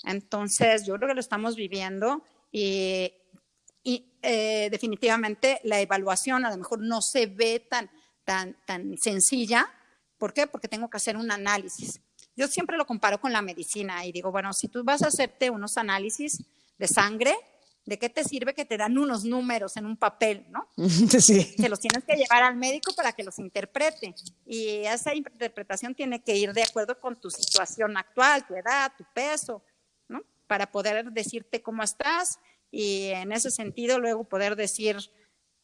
Entonces, 0.04 0.87
yo 0.87 0.96
creo 0.96 1.08
que 1.08 1.14
lo 1.14 1.20
estamos 1.20 1.56
viviendo 1.56 2.25
y, 2.50 3.14
eh, 4.22 4.68
definitivamente 4.70 5.60
la 5.64 5.80
evaluación 5.80 6.44
a 6.44 6.50
lo 6.50 6.58
mejor 6.58 6.80
no 6.80 7.00
se 7.00 7.26
ve 7.26 7.66
tan, 7.70 7.90
tan, 8.25 8.56
tan 8.66 8.99
sencilla. 8.99 9.66
¿Por 10.18 10.34
qué? 10.34 10.46
Porque 10.46 10.68
tengo 10.68 10.90
que 10.90 10.99
hacer 10.99 11.16
un 11.16 11.30
análisis. 11.30 12.00
Yo 12.37 12.49
siempre 12.49 12.76
lo 12.76 12.87
comparo 12.87 13.20
con 13.20 13.32
la 13.32 13.42
medicina 13.42 14.04
y 14.06 14.12
digo, 14.12 14.30
bueno, 14.30 14.52
si 14.52 14.68
tú 14.68 14.82
vas 14.84 15.02
a 15.02 15.08
hacerte 15.08 15.50
unos 15.50 15.76
análisis 15.76 16.44
de 16.78 16.88
sangre, 16.88 17.34
¿de 17.84 17.99
qué 17.99 18.08
te 18.08 18.25
sirve 18.25 18.54
que 18.54 18.64
te 18.64 18.76
dan 18.76 18.96
unos 18.96 19.25
números 19.25 19.76
en 19.76 19.87
un 19.87 19.96
papel, 19.96 20.46
no? 20.50 20.68
Sí. 21.20 21.54
Que 21.56 21.68
los 21.68 21.80
tienes 21.80 22.04
que 22.04 22.16
llevar 22.16 22.42
al 22.42 22.56
médico 22.56 22.94
para 22.94 23.12
que 23.12 23.25
los 23.25 23.38
interprete. 23.38 24.14
Y 24.46 24.84
esa 24.84 25.14
interpretación 25.14 25.94
tiene 25.94 26.22
que 26.22 26.37
ir 26.37 26.52
de 26.52 26.62
acuerdo 26.62 26.99
con 27.00 27.20
tu 27.20 27.30
situación 27.30 27.96
actual, 27.96 28.46
tu 28.46 28.54
edad, 28.54 28.92
tu 28.96 29.04
peso, 29.12 29.62
¿no? 30.08 30.22
Para 30.46 30.70
poder 30.70 31.10
decirte 31.12 31.62
cómo 31.62 31.82
estás 31.82 32.38
y 32.70 33.06
en 33.06 33.32
ese 33.32 33.50
sentido 33.50 33.99
luego 33.99 34.25
poder 34.25 34.56
decir 34.56 34.96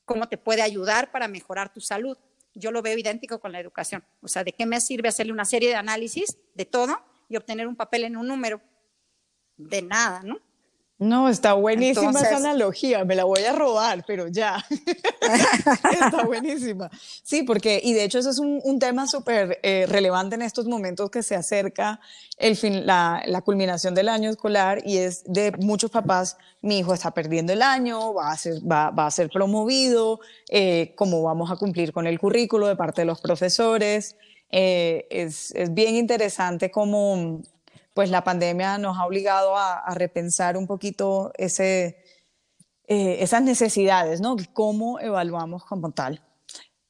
cómo 0.05 0.29
te 0.29 0.39
puede 0.39 0.63
ayudar 0.63 1.11
para 1.11 1.29
mejorar 1.29 1.73
tu 1.73 1.81
salud. 1.81 2.17
Yo 2.59 2.71
lo 2.71 2.81
veo 2.81 2.97
idéntico 2.97 3.39
con 3.39 3.53
la 3.53 3.61
educación. 3.61 4.03
O 4.23 4.29
sea, 4.29 4.43
¿de 4.43 4.53
qué 4.53 4.65
me 4.65 4.81
sirve 4.81 5.09
hacerle 5.09 5.33
una 5.33 5.45
serie 5.45 5.69
de 5.69 5.75
análisis 5.75 6.39
de 6.55 6.65
todo 6.65 6.97
y 7.29 7.37
obtener 7.37 7.67
un 7.69 7.77
papel 7.77 8.05
en 8.05 8.17
un 8.17 8.27
número? 8.27 8.63
De 9.57 9.83
nada, 9.83 10.23
¿no? 10.23 10.41
No, 10.99 11.29
está 11.29 11.53
buenísima 11.53 12.19
esa 12.21 12.39
analogía, 12.39 13.05
me 13.05 13.15
la 13.15 13.25
voy 13.25 13.43
a 13.45 13.53
robar, 13.53 14.03
pero 14.07 14.29
ya. 14.29 14.65
está 15.93 16.25
buenísima. 16.25 16.91
Sí, 17.23 17.43
porque, 17.43 17.79
y 17.85 17.93
de 17.93 18.05
hecho 18.05 18.19
eso 18.19 18.31
es 18.31 18.39
un, 18.39 18.79
tema 18.79 19.07
súper 19.07 19.59
eh, 19.63 19.85
relevante 19.87 20.37
en 20.37 20.43
estos 20.43 20.67
momentos 20.67 21.11
que 21.11 21.23
se 21.23 21.35
acerca 21.35 22.01
el 22.39 22.57
fin, 22.57 22.87
la, 22.87 23.23
culminación 23.45 23.95
del 23.95 24.09
año 24.09 24.31
escolar 24.31 24.81
y 24.87 24.97
es 24.97 25.23
de 25.25 25.53
muchos 25.59 25.91
papás, 25.91 26.39
mi 26.63 26.79
hijo 26.79 26.95
está 26.95 27.11
perdiendo 27.11 27.53
el 27.53 27.61
año, 27.61 28.15
va 28.15 28.33
a 28.33 28.37
ser, 28.39 28.55
va, 28.61 28.89
a 28.89 29.11
ser 29.11 29.29
promovido, 29.29 30.21
eh, 30.51 30.95
cómo 30.97 31.23
vamos 31.23 31.51
a 31.51 31.57
cumplir 31.57 31.93
con 31.93 32.07
el 32.07 32.19
currículo 32.19 32.69
de 32.69 32.77
parte 32.77 33.03
de 33.03 33.07
los 33.07 33.21
profesores. 33.21 34.17
Eh, 34.51 35.07
es, 35.11 35.51
es 35.55 35.75
bien 35.75 35.97
interesante 35.97 36.71
cómo 36.71 37.43
pues 37.97 38.11
la 38.11 38.23
pandemia 38.23 38.77
nos 38.77 38.99
ha 38.99 39.07
obligado 39.07 39.57
a, 39.57 39.83
repensar 39.95 40.59
un 40.59 40.67
poquito 40.67 41.33
eh, 41.39 41.97
esas 42.87 43.43
necesidades, 43.43 44.21
¿no? 44.21 44.37
¿Cómo 44.53 45.01
evaluamos 45.01 45.65
como 45.65 45.93
tal? 45.93 46.23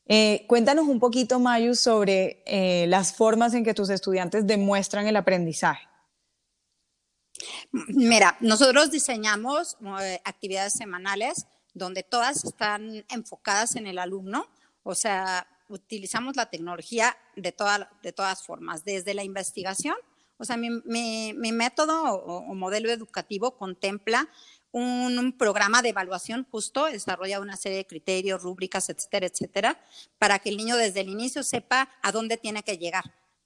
Eh, 0.06 0.44
cuéntanos 0.48 0.88
un 0.88 0.98
poquito, 0.98 1.38
Mayu, 1.38 1.76
sobre 1.76 2.42
eh, 2.44 2.88
las 2.88 3.14
formas 3.14 3.54
en 3.54 3.62
que 3.62 3.72
tus 3.72 3.88
estudiantes 3.88 4.48
demuestran 4.48 5.06
el 5.06 5.14
aprendizaje. 5.14 5.86
Mira, 7.70 8.36
nosotros 8.40 8.90
diseñamos 8.90 9.76
actividades 10.24 10.72
semanales 10.72 11.46
donde 11.72 12.02
todas 12.02 12.44
están 12.44 13.04
enfocadas 13.10 13.76
en 13.76 13.86
el 13.86 14.00
alumno, 14.00 14.48
o 14.82 14.96
sea, 14.96 15.46
utilizamos 15.68 16.34
la 16.34 16.50
tecnología 16.50 17.16
de, 17.36 17.54
de 18.02 18.12
todas 18.12 18.42
formas, 18.42 18.84
desde 18.84 19.14
la 19.14 19.22
investigación 19.22 19.94
o 20.38 20.44
sea, 20.44 20.56
mi, 20.56 21.32
método 21.34 22.02
o, 22.14 22.54
modelo 22.54 22.90
educativo 22.90 23.56
contempla 23.56 24.28
un, 24.72 25.34
programa 25.38 25.80
de 25.82 25.90
evaluación 25.90 26.46
justo, 26.50 26.84
desarrolla 26.86 27.40
una 27.40 27.56
serie 27.56 27.78
de 27.78 27.86
criterios, 27.86 28.42
rúbricas, 28.42 28.90
etcétera, 28.90 29.26
etcétera, 29.26 29.80
para 30.18 30.38
que 30.38 30.50
el 30.50 30.56
niño 30.56 30.76
desde 30.76 31.00
el 31.00 31.08
inicio 31.08 31.42
sepa 31.42 31.88
a 32.02 32.12
dónde 32.12 32.36
tiene 32.36 32.62
que 32.62 32.76
llegar. 32.76 33.04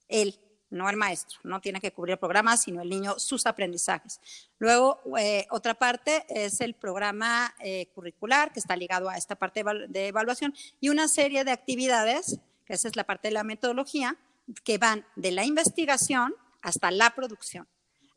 Él, 0.09 0.37
no 0.69 0.89
el 0.89 0.97
maestro, 0.97 1.39
no 1.43 1.61
tiene 1.61 1.79
que 1.79 1.91
cubrir 1.93 2.13
el 2.13 2.19
programa, 2.19 2.57
sino 2.57 2.81
el 2.81 2.89
niño 2.89 3.17
sus 3.19 3.45
aprendizajes. 3.45 4.19
Luego, 4.59 5.01
eh, 5.17 5.47
otra 5.51 5.73
parte 5.73 6.25
es 6.29 6.59
el 6.59 6.73
programa 6.73 7.53
eh, 7.59 7.87
curricular, 7.93 8.51
que 8.51 8.59
está 8.59 8.75
ligado 8.75 9.09
a 9.09 9.17
esta 9.17 9.35
parte 9.35 9.63
de 9.87 10.07
evaluación, 10.07 10.53
y 10.81 10.89
una 10.89 11.07
serie 11.07 11.45
de 11.45 11.51
actividades, 11.51 12.39
que 12.65 12.73
esa 12.73 12.89
es 12.89 12.95
la 12.97 13.05
parte 13.05 13.29
de 13.29 13.33
la 13.33 13.43
metodología, 13.43 14.17
que 14.63 14.77
van 14.77 15.05
de 15.15 15.31
la 15.31 15.45
investigación 15.45 16.35
hasta 16.61 16.91
la 16.91 17.13
producción. 17.15 17.67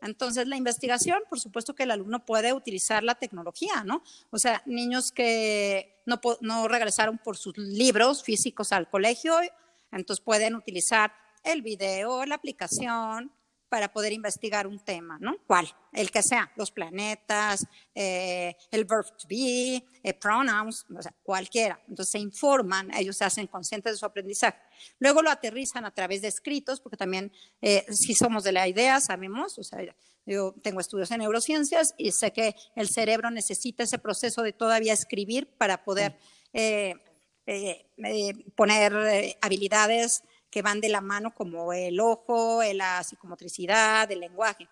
Entonces, 0.05 0.47
la 0.47 0.57
investigación, 0.57 1.23
por 1.31 1.41
supuesto 1.41 1.75
que 1.75 1.85
el 1.85 1.91
alumno 1.91 2.25
puede 2.27 2.53
utilizar 2.53 3.03
la 3.03 3.15
tecnología, 3.15 3.85
¿no? 3.85 4.03
O 4.31 4.39
sea, 4.39 4.63
niños 4.67 5.13
que 5.13 6.03
no, 6.05 6.69
regresaron 6.69 7.19
por 7.19 7.39
sus 7.39 7.57
libros 7.57 8.23
físicos 8.23 8.73
al 8.73 8.91
colegio, 8.91 9.35
entonces 9.91 10.23
pueden 10.23 10.57
utilizar 10.57 11.15
el 11.43 11.63
video, 11.63 12.27
la 12.27 12.35
aplicación, 12.35 13.33
para 13.75 13.93
poder 13.93 14.13
investigar 14.13 14.69
un 14.69 14.79
tema, 14.79 15.19
¿no? 15.21 15.37
¿Cuál? 15.49 15.67
El 15.93 16.13
que 16.13 16.23
sea, 16.23 16.49
los 16.55 16.71
planetas, 16.71 17.67
eh, 17.93 18.55
el 18.71 18.85
verb 18.85 19.05
to 19.17 19.27
be, 19.29 19.85
eh, 20.01 20.15
pronouns, 20.15 20.87
o 20.97 21.03
sea, 21.03 21.13
cualquiera. 21.25 21.83
Entonces 21.89 22.13
se 22.13 22.21
informan, 22.21 22.95
ellos 22.95 23.17
se 23.17 23.25
hacen 23.25 23.49
conscientes 23.49 23.95
de 23.95 23.99
su 23.99 24.07
aprendizaje. 24.07 24.57
Luego 25.01 25.23
lo 25.23 25.31
aterrizan 25.31 25.85
a 25.85 25.91
través 25.91 26.23
de 26.23 26.29
escritos, 26.29 26.81
porque 26.81 26.97
también 26.97 27.33
eh, 27.61 27.85
si 27.91 28.15
somos 28.15 28.45
de 28.45 28.53
la 28.53 28.69
idea, 28.69 29.01
sabemos, 29.01 29.59
o 29.59 29.65
sea, 29.65 29.81
yo 30.25 30.55
tengo 30.63 30.79
estudios 30.79 31.11
en 31.11 31.19
neurociencias 31.19 31.97
y 31.99 32.13
sé 32.13 32.33
que 32.33 32.55
el 32.77 32.89
cerebro 32.89 33.33
necesita 33.33 33.83
ese 33.83 33.99
proceso 33.99 34.43
de 34.43 34.53
todavía 34.53 34.93
escribir 34.93 35.49
para 35.59 35.83
poder 35.83 36.17
poner 38.55 39.37
habilidades 39.41 40.23
que 40.55 40.63
van 40.63 40.81
de 40.81 40.89
la 40.89 41.01
mano 41.01 41.35
como 41.35 41.73
el 41.73 41.99
ojo, 41.99 42.63
la 42.75 43.03
psicomotricidad, 43.03 44.09
el 44.13 44.21
lenguaje. 44.21 44.69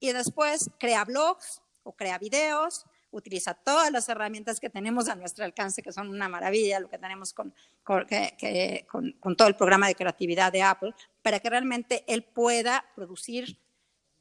Y 0.00 0.10
después 0.12 0.70
crea 0.78 1.04
blogs 1.04 1.60
o 1.82 1.92
crea 1.92 2.16
videos, 2.16 2.86
utiliza 3.10 3.52
todas 3.52 3.92
las 3.92 4.08
herramientas 4.08 4.58
que 4.58 4.70
tenemos 4.70 5.10
a 5.10 5.14
nuestro 5.14 5.44
alcance, 5.44 5.82
que 5.82 5.92
son 5.92 6.08
una 6.08 6.26
maravilla, 6.26 6.80
lo 6.80 6.88
que 6.88 6.96
tenemos 6.96 7.34
con, 7.34 7.52
con, 7.84 8.06
con, 9.20 9.36
todo 9.36 9.48
el 9.48 9.56
programa 9.56 9.88
de 9.88 9.94
creatividad 9.94 10.50
de 10.50 10.62
Apple, 10.62 10.94
para 11.20 11.38
que 11.38 11.50
realmente 11.50 12.02
él 12.06 12.24
pueda 12.24 12.82
producir 12.94 13.58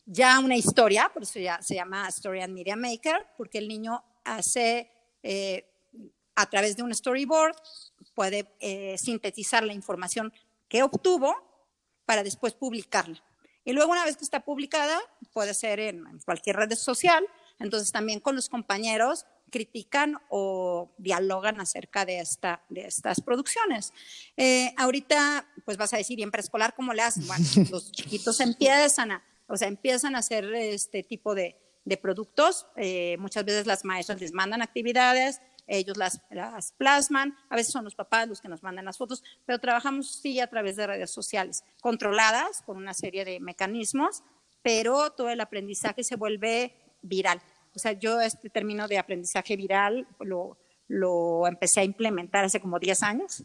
ya 0.05 0.39
una 0.39 0.57
historia, 0.57 1.10
por 1.13 1.24
eso 1.24 1.39
ya 1.39 1.62
se 1.62 1.75
llama 1.75 2.10
Story 2.10 2.41
and 2.41 2.53
Media 2.53 2.75
Maker, 2.75 3.25
porque 3.38 3.60
el 3.60 3.69
niño 3.69 4.03
hace, 4.25 4.91
eh, 5.24 5.65
a 6.36 6.45
través 6.50 6.75
de 6.75 6.84
un 6.84 6.93
storyboard, 6.93 7.55
puede 8.13 8.53
eh, 8.60 8.98
sintetizar 8.98 9.63
la 9.63 9.72
información 9.74 10.34
que 10.67 10.84
obtuvo 10.84 11.36
para 12.05 12.24
después 12.24 12.53
publicarla. 12.53 13.22
Y 13.63 13.74
luego 13.74 13.91
una 13.91 14.05
vez 14.05 14.15
que 14.15 14.24
está 14.24 14.41
publicada, 14.41 15.00
puede 15.34 15.53
ser 15.53 15.79
en, 15.79 16.19
cualquier 16.24 16.55
red 16.55 16.72
social, 16.75 17.25
entonces 17.60 17.91
también 17.91 18.19
con 18.19 18.36
los 18.36 18.48
compañeros 18.48 19.25
critican 19.50 20.19
o 20.29 20.91
dialogan 20.98 21.60
acerca 21.60 22.05
de, 22.05 22.19
esta, 22.19 22.63
de 22.69 22.81
estas 22.81 23.22
producciones. 23.22 23.91
Eh, 24.38 24.74
ahorita, 24.77 25.48
pues 25.65 25.77
vas 25.77 25.93
a 25.93 25.98
decir, 25.98 26.19
¿y 26.19 26.24
en 26.24 26.31
preescolar 26.31 26.75
cómo 26.75 26.93
le 26.93 27.01
hacen? 27.01 27.25
Bueno, 27.25 27.45
los 27.72 27.91
chiquitos 27.91 28.39
empiezan 28.39 29.12
a, 29.12 29.24
o 29.48 29.57
sea, 29.57 29.67
empiezan 29.67 30.15
a 30.15 30.19
hacer 30.19 30.53
este 30.53 31.03
tipo 31.03 31.34
de, 31.34 31.57
de 31.86 31.98
productos. 31.98 32.67
Eh, 32.75 33.15
muchas 33.19 33.45
veces 33.45 33.65
las 33.65 33.86
maestras 33.86 34.19
les 34.19 34.34
mandan 34.34 34.62
actividades, 34.62 35.41
ellos 35.67 35.98
las, 35.98 36.22
las, 36.29 36.72
plasman, 36.74 37.36
a 37.50 37.55
veces 37.55 37.72
son 37.72 37.84
los 37.84 37.95
papás 37.95 38.27
los 38.27 38.41
que 38.41 38.48
nos 38.48 38.63
mandan 38.63 38.86
las 38.86 38.98
fotos, 38.98 39.24
pero 39.45 39.60
trabajamos 39.60 40.19
sí 40.22 40.39
a 40.39 40.48
través 40.48 40.75
de 40.75 40.88
redes 40.88 41.12
sociales, 41.12 41.63
controladas 41.81 42.62
con 42.65 42.77
una 42.77 42.93
serie 42.93 43.25
de 43.25 43.39
mecanismos, 43.39 44.24
pero 44.62 45.12
todo 45.12 45.29
el 45.29 45.41
aprendizaje 45.41 46.03
se 46.03 46.15
vuelve 46.15 46.74
viral. 47.01 47.41
O 47.75 47.79
sea, 47.79 47.91
yo 47.91 48.22
este 48.22 48.50
término 48.50 48.88
de 48.88 48.98
aprendizaje 48.98 49.55
viral 49.55 50.07
lo, 50.19 50.57
lo 50.88 51.48
empecé 51.48 51.81
a 51.81 51.84
implementar 51.84 52.45
hace 52.45 52.60
como 52.60 52.79
10 52.79 53.03
años 53.03 53.43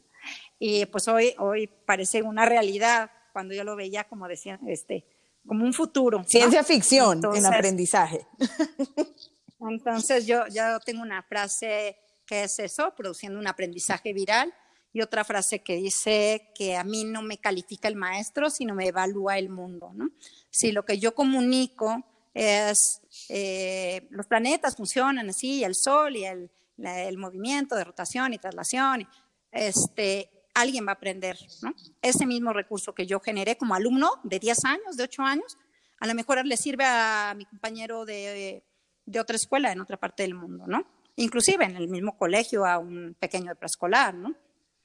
y 0.59 0.87
pues 0.87 1.09
hoy, 1.09 1.35
hoy 1.39 1.67
parece 1.67 2.23
una 2.23 2.45
realidad 2.45 3.11
cuando 3.33 3.55
yo 3.55 3.65
lo 3.65 3.77
veía 3.77 4.05
como 4.05 4.29
decía, 4.29 4.59
este, 4.67 5.05
como 5.47 5.65
un 5.65 5.73
futuro. 5.73 6.23
Ciencia 6.25 6.63
ficción 6.63 7.21
en 7.35 7.47
aprendizaje. 7.47 8.27
Entonces 9.61 10.27
yo, 10.27 10.47
yo 10.49 10.81
tengo 10.81 11.03
una 11.03 11.23
frase 11.23 11.97
que 12.31 12.45
es 12.45 12.61
eso, 12.61 12.95
produciendo 12.95 13.41
un 13.41 13.49
aprendizaje 13.49 14.13
viral, 14.13 14.55
y 14.93 15.03
otra 15.03 15.25
frase 15.25 15.65
que 15.65 15.75
dice 15.75 16.53
que 16.55 16.77
a 16.77 16.85
mí 16.85 17.03
no 17.03 17.23
me 17.23 17.39
califica 17.39 17.89
el 17.89 17.97
maestro, 17.97 18.51
sino 18.51 18.73
me 18.73 18.87
evalúa 18.87 19.37
el 19.37 19.51
mundo. 19.51 19.91
¿no? 19.95 20.11
Si 20.49 20.71
lo 20.71 20.85
que 20.85 21.01
yo 21.01 21.13
comunico 21.13 22.05
es 22.33 23.03
eh, 23.29 24.07
los 24.11 24.29
planetas 24.29 24.77
funcionan 24.77 25.29
así, 25.29 25.65
el 25.65 25.75
sol 25.75 26.17
y 26.17 26.25
el, 26.25 26.51
el, 26.79 27.19
movimiento 27.19 27.75
de 27.75 27.83
rotación 27.83 28.33
y 28.33 28.39
traslación, 28.39 29.09
este, 29.51 30.31
alguien 30.55 30.87
va 30.87 30.93
a 30.93 30.95
aprender. 30.95 31.37
¿no? 31.63 31.75
Ese 32.01 32.27
mismo 32.27 32.53
recurso 32.53 32.95
que 32.95 33.07
yo 33.07 33.19
generé 33.19 33.57
como 33.57 33.75
alumno 33.75 34.21
de 34.23 34.39
10 34.39 34.65
años, 34.67 34.97
de 34.97 35.03
8 35.03 35.23
años, 35.23 35.59
a 35.99 36.07
lo 36.07 36.15
mejor 36.15 36.45
le 36.47 36.57
sirve 36.57 36.85
a 36.85 37.35
mi 37.37 37.45
compañero 37.45 38.05
de, 38.05 38.63
de 39.05 39.21
otra 39.21 39.35
escuela 39.35 39.73
en 39.73 39.81
otra 39.81 39.97
parte 39.97 40.23
del 40.23 40.35
mundo, 40.35 40.67
¿no? 40.69 41.00
Inclusive 41.21 41.67
en 41.67 41.77
el 41.77 41.89
mismo 41.89 42.17
colegio 42.17 42.65
a 42.65 42.79
un 42.79 43.15
pequeño 43.21 43.51
de 43.51 43.55
preescolar, 43.55 44.15
¿no? 44.15 44.35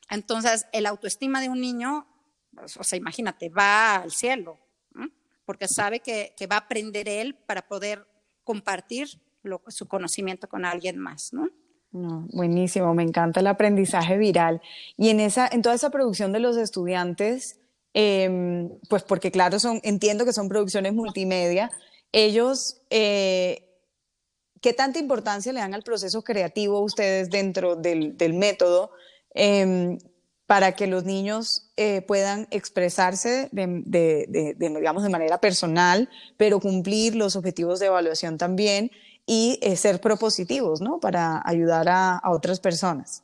Entonces, 0.09 0.67
el 0.73 0.85
autoestima 0.85 1.39
de 1.39 1.47
un 1.47 1.61
niño, 1.61 2.05
pues, 2.53 2.75
o 2.75 2.83
sea, 2.83 2.97
imagínate, 2.97 3.47
va 3.47 3.95
al 3.95 4.11
cielo, 4.11 4.59
porque 5.45 5.67
sabe 5.69 6.01
que, 6.01 6.33
va 6.51 6.55
a 6.55 6.59
aprender 6.59 7.07
él 7.07 7.35
para 7.35 7.65
poder 7.65 8.05
compartir 8.43 9.07
su 9.67 9.87
conocimiento 9.87 10.49
con 10.49 10.65
alguien 10.65 10.97
más, 10.97 11.31
¿no? 11.31 11.49
buenísimo, 11.91 12.93
me 12.93 13.03
encanta 13.03 13.39
el 13.39 13.47
aprendizaje 13.47 14.17
viral. 14.17 14.61
Y 14.97 15.07
en, 15.11 15.21
esa, 15.21 15.47
en 15.49 15.61
toda 15.61 15.75
esa 15.75 15.91
producción 15.91 16.33
de 16.33 16.41
los 16.41 16.57
estudiantes, 16.57 17.57
em, 17.93 18.69
pues 18.89 19.03
porque 19.03 19.31
claro, 19.31 19.57
son, 19.59 19.79
entiendo 19.81 20.25
que 20.25 20.33
son 20.33 20.49
producciones 20.49 20.93
multimedia, 20.93 21.71
ellos, 22.11 22.81
eh, 22.89 23.64
¿qué 24.65 24.73
tanta 24.73 24.97
importancia 24.97 25.53
le 25.53 25.59
dan 25.59 25.75
al 25.75 25.83
proceso 25.83 26.23
creativo 26.23 26.79
ustedes 26.79 27.29
dentro 27.29 27.75
del, 27.75 28.17
del 28.17 28.33
método? 28.33 28.89
Em, 29.35 29.99
para 30.47 30.71
que 30.71 30.87
los 30.87 31.03
niños 31.03 31.69
eh, 31.77 32.01
puedan 32.01 32.47
expresarse 32.49 33.47
de, 33.51 34.55
digamos, 34.57 35.03
de 35.03 35.09
manera 35.09 35.39
personal, 35.39 36.09
pero 36.35 36.59
cumplir 36.59 37.15
los 37.15 37.35
objetivos 37.35 37.79
de 37.79 37.85
evaluación 37.85 38.39
también 38.39 38.89
y 39.27 39.59
eh, 39.61 39.75
ser 39.75 40.01
propositivos, 40.01 40.81
¿no? 40.81 40.99
Para 40.99 41.43
ayudar 41.45 41.87
a, 41.87 42.19
otras 42.25 42.59
personas. 42.59 43.23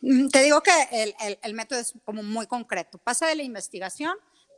Mm, 0.00 0.28
te 0.28 0.44
digo 0.44 0.60
que 0.60 0.70
el, 0.92 1.12
el, 1.42 1.54
método 1.54 1.80
es 1.80 1.94
como 2.04 2.22
muy 2.22 2.46
concreto. 2.46 2.98
Pasa 2.98 3.26
de 3.26 3.34
la 3.34 3.42
investigación, 3.42 4.14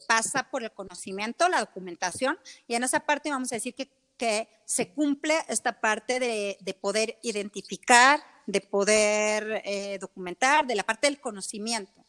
pasa 0.06 0.50
por 0.50 0.62
el 0.62 0.72
conocimiento, 0.72 1.48
la 1.48 1.60
documentación, 1.60 2.38
y 2.68 2.74
en 2.74 2.84
esa 2.84 3.00
parte 3.00 3.30
vamos 3.30 3.50
a 3.52 3.56
decir 3.56 3.74
que, 3.74 3.88
que 4.16 4.48
se 4.66 4.92
cumple 4.92 5.34
esta 5.48 5.80
parte 5.80 6.20
de, 6.20 6.56
de 6.60 6.74
poder 6.74 7.18
identificar, 7.22 8.22
de 8.46 8.60
poder 8.60 9.62
eh, 9.64 9.98
documentar, 10.00 10.66
de 10.66 10.74
la 10.74 10.82
parte 10.82 11.06
del 11.06 11.20
conocimiento. 11.20 12.04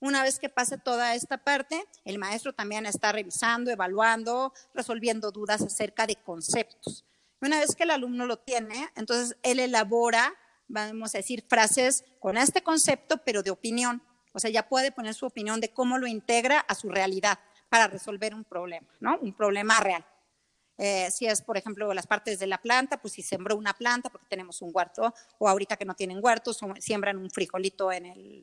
Una 0.00 0.22
vez 0.22 0.38
que 0.38 0.48
pase 0.48 0.78
toda 0.78 1.14
esta 1.14 1.38
parte, 1.38 1.84
el 2.04 2.18
maestro 2.18 2.52
también 2.52 2.86
está 2.86 3.12
revisando, 3.12 3.70
evaluando, 3.70 4.52
resolviendo 4.74 5.30
dudas 5.30 5.62
acerca 5.62 6.06
de 6.06 6.16
conceptos. 6.16 7.04
Una 7.40 7.58
vez 7.58 7.74
que 7.74 7.84
el 7.84 7.90
alumno 7.90 8.26
lo 8.26 8.38
tiene, 8.38 8.90
entonces 8.96 9.36
él 9.42 9.60
elabora, 9.60 10.34
vamos 10.68 11.14
a 11.14 11.18
decir, 11.18 11.44
frases 11.48 12.04
con 12.20 12.36
este 12.36 12.62
concepto, 12.62 13.18
pero 13.24 13.42
de 13.42 13.50
opinión. 13.50 14.02
O 14.32 14.38
sea, 14.40 14.50
ya 14.50 14.68
puede 14.68 14.92
poner 14.92 15.14
su 15.14 15.26
opinión 15.26 15.60
de 15.60 15.72
cómo 15.72 15.98
lo 15.98 16.06
integra 16.06 16.60
a 16.60 16.74
su 16.74 16.88
realidad 16.88 17.38
para 17.68 17.86
resolver 17.86 18.34
un 18.34 18.44
problema, 18.44 18.88
¿no? 19.00 19.18
Un 19.20 19.34
problema 19.34 19.78
real. 19.80 20.04
Eh, 20.76 21.08
si 21.10 21.26
es, 21.26 21.40
por 21.40 21.56
ejemplo, 21.56 21.92
las 21.94 22.06
partes 22.06 22.38
de 22.38 22.46
la 22.46 22.58
planta, 22.58 23.00
pues 23.00 23.14
si 23.14 23.22
sembró 23.22 23.56
una 23.56 23.74
planta 23.74 24.10
porque 24.10 24.26
tenemos 24.28 24.60
un 24.60 24.70
huerto, 24.72 25.14
o 25.38 25.48
ahorita 25.48 25.76
que 25.76 25.84
no 25.84 25.94
tienen 25.94 26.18
huertos, 26.20 26.58
siembran 26.80 27.18
un 27.18 27.30
frijolito 27.30 27.92
en, 27.92 28.42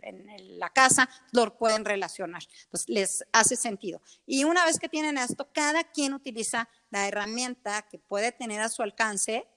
la 0.60 0.70
casa, 0.70 1.10
lo 1.32 1.58
pueden 1.58 1.84
relacionar. 1.84 2.44
Pues 2.70 2.88
les 2.88 3.26
hace 3.34 3.56
sentido. 3.56 4.02
Y 4.26 4.44
una 4.44 4.66
vez 4.66 4.80
que 4.80 4.90
tienen 4.90 5.18
esto, 5.18 5.50
cada 5.52 5.84
quien 5.84 6.14
utiliza 6.14 6.70
la 6.90 7.08
herramienta 7.08 7.82
que 7.84 8.00
puede 8.00 8.32
tener 8.32 8.62
a 8.62 8.70
su 8.70 8.82
alcance 8.82 9.48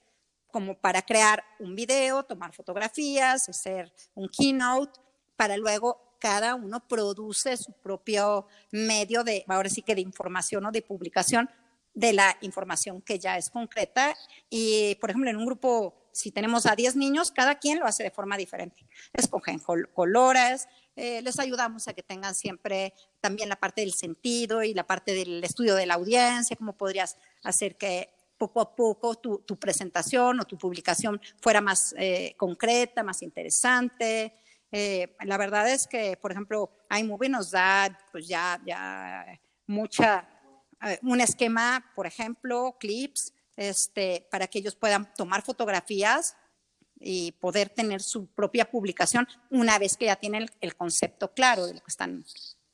como 0.50 0.78
para 0.78 1.02
crear 1.02 1.44
un 1.58 1.74
video, 1.74 2.22
tomar 2.22 2.52
fotografías, 2.52 3.48
hacer 3.48 3.92
un 4.14 4.28
keynote, 4.28 5.00
para 5.36 5.56
luego 5.56 6.16
cada 6.20 6.54
uno 6.54 6.80
produce 6.88 7.56
su 7.56 7.72
propio 7.72 8.46
medio 8.70 9.24
de, 9.24 9.44
ahora 9.48 9.68
sí 9.68 9.82
que 9.82 9.94
de 9.94 10.00
información 10.00 10.64
o 10.64 10.70
de 10.70 10.80
publicación 10.80 11.50
de 11.94 12.12
la 12.12 12.36
información 12.40 13.00
que 13.00 13.18
ya 13.18 13.38
es 13.38 13.50
concreta. 13.50 14.14
Y, 14.50 14.96
por 14.96 15.10
ejemplo, 15.10 15.30
en 15.30 15.36
un 15.36 15.46
grupo, 15.46 15.94
si 16.12 16.30
tenemos 16.30 16.66
a 16.66 16.76
10 16.76 16.96
niños, 16.96 17.30
cada 17.30 17.58
quien 17.58 17.78
lo 17.78 17.86
hace 17.86 18.02
de 18.02 18.10
forma 18.10 18.36
diferente. 18.36 18.86
Escogen 19.12 19.60
colores, 19.60 20.68
eh, 20.96 21.22
les 21.22 21.38
ayudamos 21.38 21.88
a 21.88 21.94
que 21.94 22.02
tengan 22.02 22.34
siempre 22.34 22.94
también 23.20 23.48
la 23.48 23.56
parte 23.56 23.80
del 23.80 23.94
sentido 23.94 24.62
y 24.62 24.74
la 24.74 24.86
parte 24.86 25.12
del 25.12 25.42
estudio 25.42 25.74
de 25.74 25.86
la 25.86 25.94
audiencia, 25.94 26.56
cómo 26.56 26.76
podrías 26.76 27.16
hacer 27.42 27.76
que 27.76 28.10
poco 28.36 28.60
a 28.60 28.74
poco 28.74 29.14
tu, 29.14 29.58
presentación 29.58 30.40
o 30.40 30.44
tu 30.44 30.58
publicación 30.58 31.20
fuera 31.40 31.60
más 31.60 31.94
eh, 31.96 32.34
concreta, 32.36 33.02
más 33.02 33.22
interesante. 33.22 34.34
Eh, 34.70 35.16
la 35.24 35.36
verdad 35.36 35.68
es 35.70 35.86
que, 35.86 36.16
por 36.16 36.32
ejemplo, 36.32 36.70
iMovie 36.90 37.28
nos 37.28 37.52
da 37.52 37.96
pues 38.10 38.26
ya, 38.26 38.60
ya 38.66 39.24
mucha 39.66 40.28
un 41.02 41.20
esquema, 41.20 41.90
por 41.94 42.06
ejemplo, 42.06 42.76
clips, 42.78 43.32
este, 43.56 44.26
para 44.30 44.46
que 44.46 44.58
ellos 44.58 44.74
puedan 44.74 45.12
tomar 45.14 45.42
fotografías 45.42 46.36
y 47.00 47.32
poder 47.32 47.68
tener 47.68 48.02
su 48.02 48.26
propia 48.26 48.70
publicación 48.70 49.28
una 49.50 49.78
vez 49.78 49.96
que 49.96 50.06
ya 50.06 50.16
tienen 50.16 50.48
el, 50.60 50.76
concepto 50.76 51.32
claro 51.32 51.66
de 51.66 51.74
lo 51.74 51.80
que 51.80 51.90
están, 51.90 52.24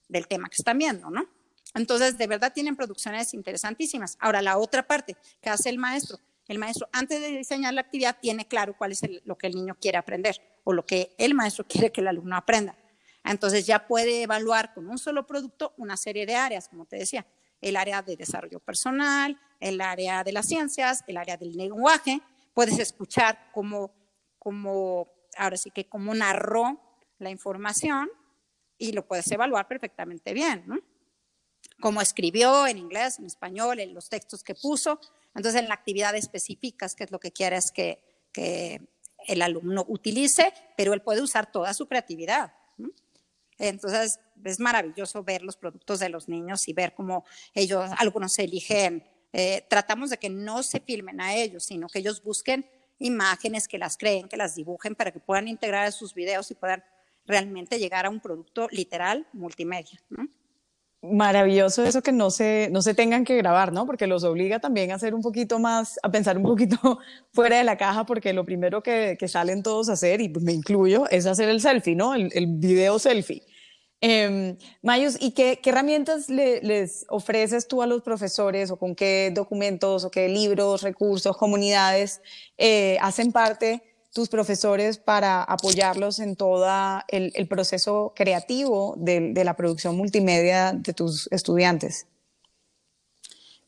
del 0.08 0.26
tema 0.26 0.48
que 0.48 0.56
están 0.58 0.78
viendo, 0.78 1.10
¿no? 1.10 1.28
Entonces, 1.74 2.18
de 2.18 2.26
verdad 2.26 2.52
tienen 2.52 2.76
producciones 2.76 3.32
interesantísimas. 3.34 4.16
Ahora, 4.20 4.42
la 4.42 4.58
otra 4.58 4.86
parte 4.86 5.16
que 5.40 5.50
hace 5.50 5.68
el 5.68 5.78
maestro, 5.78 6.18
el 6.48 6.58
maestro 6.58 6.88
antes 6.92 7.20
de 7.20 7.28
diseñar 7.28 7.74
la 7.74 7.82
actividad 7.82 8.16
tiene 8.20 8.46
claro 8.46 8.76
cuál 8.76 8.92
es 8.92 9.02
lo 9.24 9.38
que 9.38 9.46
el 9.46 9.54
niño 9.54 9.76
quiere 9.80 9.98
aprender 9.98 10.40
o 10.64 10.72
lo 10.72 10.84
que 10.84 11.14
el 11.18 11.34
maestro 11.34 11.64
quiere 11.68 11.92
que 11.92 12.00
el 12.00 12.08
alumno 12.08 12.36
aprenda. 12.36 12.76
Entonces 13.22 13.66
ya 13.66 13.86
puede 13.86 14.22
evaluar 14.22 14.72
con 14.74 14.88
un 14.88 14.98
solo 14.98 15.26
producto 15.26 15.74
una 15.76 15.96
serie 15.96 16.26
de 16.26 16.34
áreas, 16.34 16.68
como 16.68 16.86
te 16.86 16.96
decía 16.96 17.26
el 17.60 17.76
área 17.76 18.02
de 18.02 18.16
desarrollo 18.16 18.60
personal, 18.60 19.38
el 19.60 19.80
área 19.80 20.24
de 20.24 20.32
las 20.32 20.46
ciencias, 20.46 21.04
el 21.06 21.16
área 21.16 21.36
del 21.36 21.52
lenguaje. 21.52 22.20
Puedes 22.54 22.78
escuchar 22.78 23.50
cómo, 23.52 23.92
cómo 24.38 25.08
ahora 25.36 25.56
sí 25.56 25.70
que 25.70 25.88
cómo 25.88 26.14
narró 26.14 26.80
la 27.18 27.30
información 27.30 28.10
y 28.78 28.92
lo 28.92 29.06
puedes 29.06 29.30
evaluar 29.30 29.68
perfectamente 29.68 30.32
bien, 30.32 30.64
¿no? 30.66 30.78
Cómo 31.80 32.00
escribió 32.00 32.66
en 32.66 32.78
inglés, 32.78 33.18
en 33.18 33.26
español, 33.26 33.80
en 33.80 33.94
los 33.94 34.08
textos 34.08 34.42
que 34.42 34.54
puso. 34.54 34.98
Entonces, 35.34 35.60
en 35.60 35.68
la 35.68 35.74
actividad 35.74 36.14
específica, 36.14 36.86
que 36.88 37.04
es 37.04 37.10
lo 37.10 37.20
que 37.20 37.32
quieres 37.32 37.70
que, 37.70 38.02
que 38.32 38.80
el 39.26 39.42
alumno 39.42 39.84
utilice, 39.88 40.52
pero 40.76 40.94
él 40.94 41.02
puede 41.02 41.22
usar 41.22 41.50
toda 41.50 41.72
su 41.74 41.86
creatividad. 41.86 42.54
Entonces, 43.58 44.18
es 44.44 44.60
maravilloso 44.60 45.22
ver 45.22 45.42
los 45.42 45.56
productos 45.56 46.00
de 46.00 46.08
los 46.08 46.28
niños 46.28 46.68
y 46.68 46.72
ver 46.72 46.94
cómo 46.94 47.24
ellos, 47.54 47.90
algunos 47.98 48.38
eligen, 48.38 49.04
eh, 49.32 49.64
tratamos 49.68 50.10
de 50.10 50.18
que 50.18 50.28
no 50.28 50.62
se 50.62 50.80
filmen 50.80 51.20
a 51.20 51.34
ellos, 51.34 51.64
sino 51.64 51.88
que 51.88 52.00
ellos 52.00 52.22
busquen 52.22 52.66
imágenes, 52.98 53.66
que 53.66 53.78
las 53.78 53.96
creen, 53.96 54.28
que 54.28 54.36
las 54.36 54.54
dibujen 54.54 54.94
para 54.94 55.10
que 55.10 55.20
puedan 55.20 55.48
integrar 55.48 55.86
a 55.86 55.92
sus 55.92 56.14
videos 56.14 56.50
y 56.50 56.54
puedan 56.54 56.84
realmente 57.26 57.78
llegar 57.78 58.06
a 58.06 58.10
un 58.10 58.20
producto 58.20 58.68
literal 58.70 59.26
multimedia. 59.32 60.00
Maravilloso 61.02 61.82
eso 61.82 62.02
que 62.02 62.12
no 62.12 62.30
se, 62.30 62.68
no 62.70 62.82
se 62.82 62.92
tengan 62.92 63.24
que 63.24 63.36
grabar, 63.36 63.72
¿no? 63.72 63.86
Porque 63.86 64.06
los 64.06 64.22
obliga 64.22 64.58
también 64.58 64.90
a 64.90 64.96
hacer 64.96 65.14
un 65.14 65.22
poquito 65.22 65.58
más, 65.58 65.98
a 66.02 66.10
pensar 66.10 66.36
un 66.36 66.42
poquito 66.42 66.98
fuera 67.32 67.56
de 67.56 67.64
la 67.64 67.78
caja, 67.78 68.04
porque 68.04 68.34
lo 68.34 68.44
primero 68.44 68.82
que, 68.82 69.16
salen 69.26 69.62
todos 69.62 69.88
a 69.88 69.94
hacer, 69.94 70.20
y 70.20 70.28
me 70.28 70.52
incluyo, 70.52 71.08
es 71.08 71.24
hacer 71.24 71.48
el 71.48 71.62
selfie, 71.62 71.96
¿no? 71.96 72.14
El, 72.14 72.30
el 72.34 72.46
video 72.48 72.98
selfie. 72.98 73.42
Eh, 74.02 74.56
Mayus, 74.82 75.16
¿y 75.20 75.32
qué, 75.32 75.60
herramientas 75.62 76.30
les 76.30 77.04
ofreces 77.08 77.68
tú 77.68 77.82
a 77.82 77.86
los 77.86 78.02
profesores 78.02 78.70
o 78.70 78.78
con 78.78 78.94
qué 78.94 79.30
documentos 79.34 80.04
o 80.04 80.10
qué 80.10 80.28
libros, 80.28 80.82
recursos, 80.82 81.36
comunidades 81.36 82.22
eh, 82.56 82.96
hacen 83.02 83.30
parte 83.30 83.82
tus 84.12 84.28
profesores 84.28 84.98
para 84.98 85.42
apoyarlos 85.42 86.18
en 86.18 86.34
todo 86.34 86.66
el, 87.08 87.48
proceso 87.48 88.12
creativo 88.16 88.94
de, 88.96 89.32
la 89.44 89.54
producción 89.54 89.96
multimedia 89.96 90.72
de 90.72 90.94
tus 90.94 91.28
estudiantes? 91.30 92.06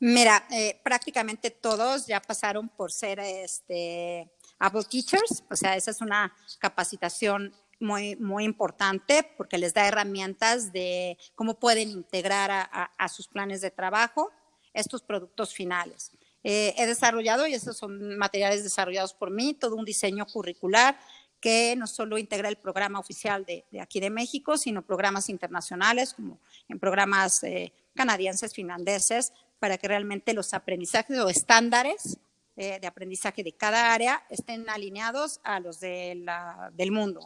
Mira, 0.01 0.45
eh, 0.51 0.81
prácticamente 0.83 1.51
todos 1.51 2.07
ya 2.07 2.21
pasaron 2.21 2.68
por 2.71 2.90
ser 2.90 3.21
este, 3.21 4.33
Able 4.59 4.83
Teachers, 4.83 5.45
o 5.49 5.55
sea, 5.55 5.77
esa 5.77 5.92
es 5.92 6.01
una 6.01 6.35
capacitación 6.59 7.55
muy, 7.83 8.16
muy 8.16 8.45
importante 8.45 9.29
porque 9.37 9.59
les 9.59 9.75
da 9.75 9.87
herramientas 9.87 10.73
de 10.73 11.18
cómo 11.35 11.59
pueden 11.59 11.90
integrar 11.90 12.51
a, 12.51 13.09
sus 13.09 13.29
planes 13.29 13.61
de 13.61 13.71
trabajo 13.71 14.31
estos 14.73 15.03
productos 15.03 15.53
finales. 15.53 16.12
Eh, 16.45 16.75
he 16.79 16.87
desarrollado, 16.87 17.47
y 17.47 17.55
esos 17.55 17.77
son 17.77 18.16
materiales 18.16 18.64
desarrollados 18.64 19.12
por 19.12 19.31
mí, 19.31 19.55
todo 19.55 19.77
un 19.77 19.85
diseño 19.85 20.27
curricular 20.27 20.99
que 21.40 21.75
no 21.77 21.88
solo 21.88 22.18
integra 22.18 22.49
el 22.49 22.57
programa 22.57 23.01
oficial 23.01 23.45
de, 23.45 23.64
aquí 23.81 23.99
de 23.99 24.11
México, 24.11 24.57
sino 24.57 24.83
programas 24.83 25.29
internacionales, 25.29 26.14
como 26.14 26.38
en 26.68 26.79
programas 26.79 27.42
eh, 27.42 27.73
canadienses, 27.97 28.55
finlandeses, 28.55 29.33
para 29.59 29.77
que 29.77 29.88
realmente 29.88 30.35
los 30.35 30.55
aprendizajes 30.55 31.18
o 31.18 31.29
estándares 31.29 32.18
eh, 32.56 32.78
de 32.80 32.86
aprendizaje 32.86 33.42
de 33.42 33.52
cada 33.52 33.92
área 33.92 34.24
estén 34.28 34.68
alineados 34.68 35.40
a 35.44 35.60
los 35.60 35.80
del 35.80 36.90
mundo. 36.90 37.20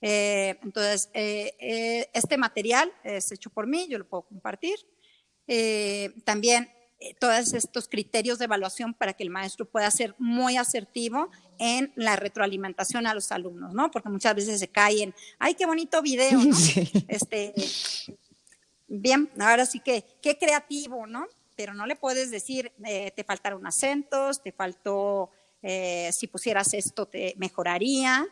Eh, 0.00 0.58
entonces, 0.62 1.10
este 1.12 2.36
material 2.36 2.92
es 3.02 3.32
hecho 3.32 3.50
por 3.50 3.66
mí, 3.66 3.86
yo 3.88 3.98
lo 3.98 4.08
puedo 4.08 4.22
compartir. 4.22 4.76
también 6.24 6.68
eh, 7.04 7.14
todos 7.18 7.52
estos 7.52 7.88
criterios 7.88 8.38
de 8.38 8.46
evaluación 8.46 8.94
para 8.94 9.12
que 9.12 9.24
el 9.24 9.30
maestro 9.30 9.68
pueda 9.68 9.90
ser 9.90 10.14
muy 10.18 10.56
asertivo 10.56 11.28
en 11.58 11.92
la 11.96 12.16
retroalimentación 12.16 13.06
a 13.06 13.14
los 13.14 13.30
alumnos, 13.32 13.74
¿no? 13.74 13.90
Porque 13.90 14.08
muchas 14.08 14.34
veces 14.34 14.60
se 14.60 14.68
caen, 14.68 15.14
ay, 15.38 15.54
qué 15.54 15.66
bonito 15.66 16.00
video, 16.00 16.38
¿no? 16.38 16.56
Este, 17.08 17.52
bien, 18.86 19.30
ahora 19.38 19.66
sí 19.66 19.80
que, 19.80 20.04
qué 20.22 20.38
creativo, 20.38 21.06
¿no? 21.06 21.26
Pero 21.56 21.74
no 21.74 21.86
le 21.86 21.96
puedes 21.96 22.30
decir, 22.30 22.72
eh, 22.84 23.10
te 23.12 23.24
faltaron 23.24 23.66
acentos, 23.66 24.42
te 24.42 24.52
faltó, 24.52 25.30
eh, 25.62 26.10
si 26.12 26.26
pusieras 26.26 26.74
esto, 26.74 27.06
te 27.06 27.34
mejoraría, 27.36 28.26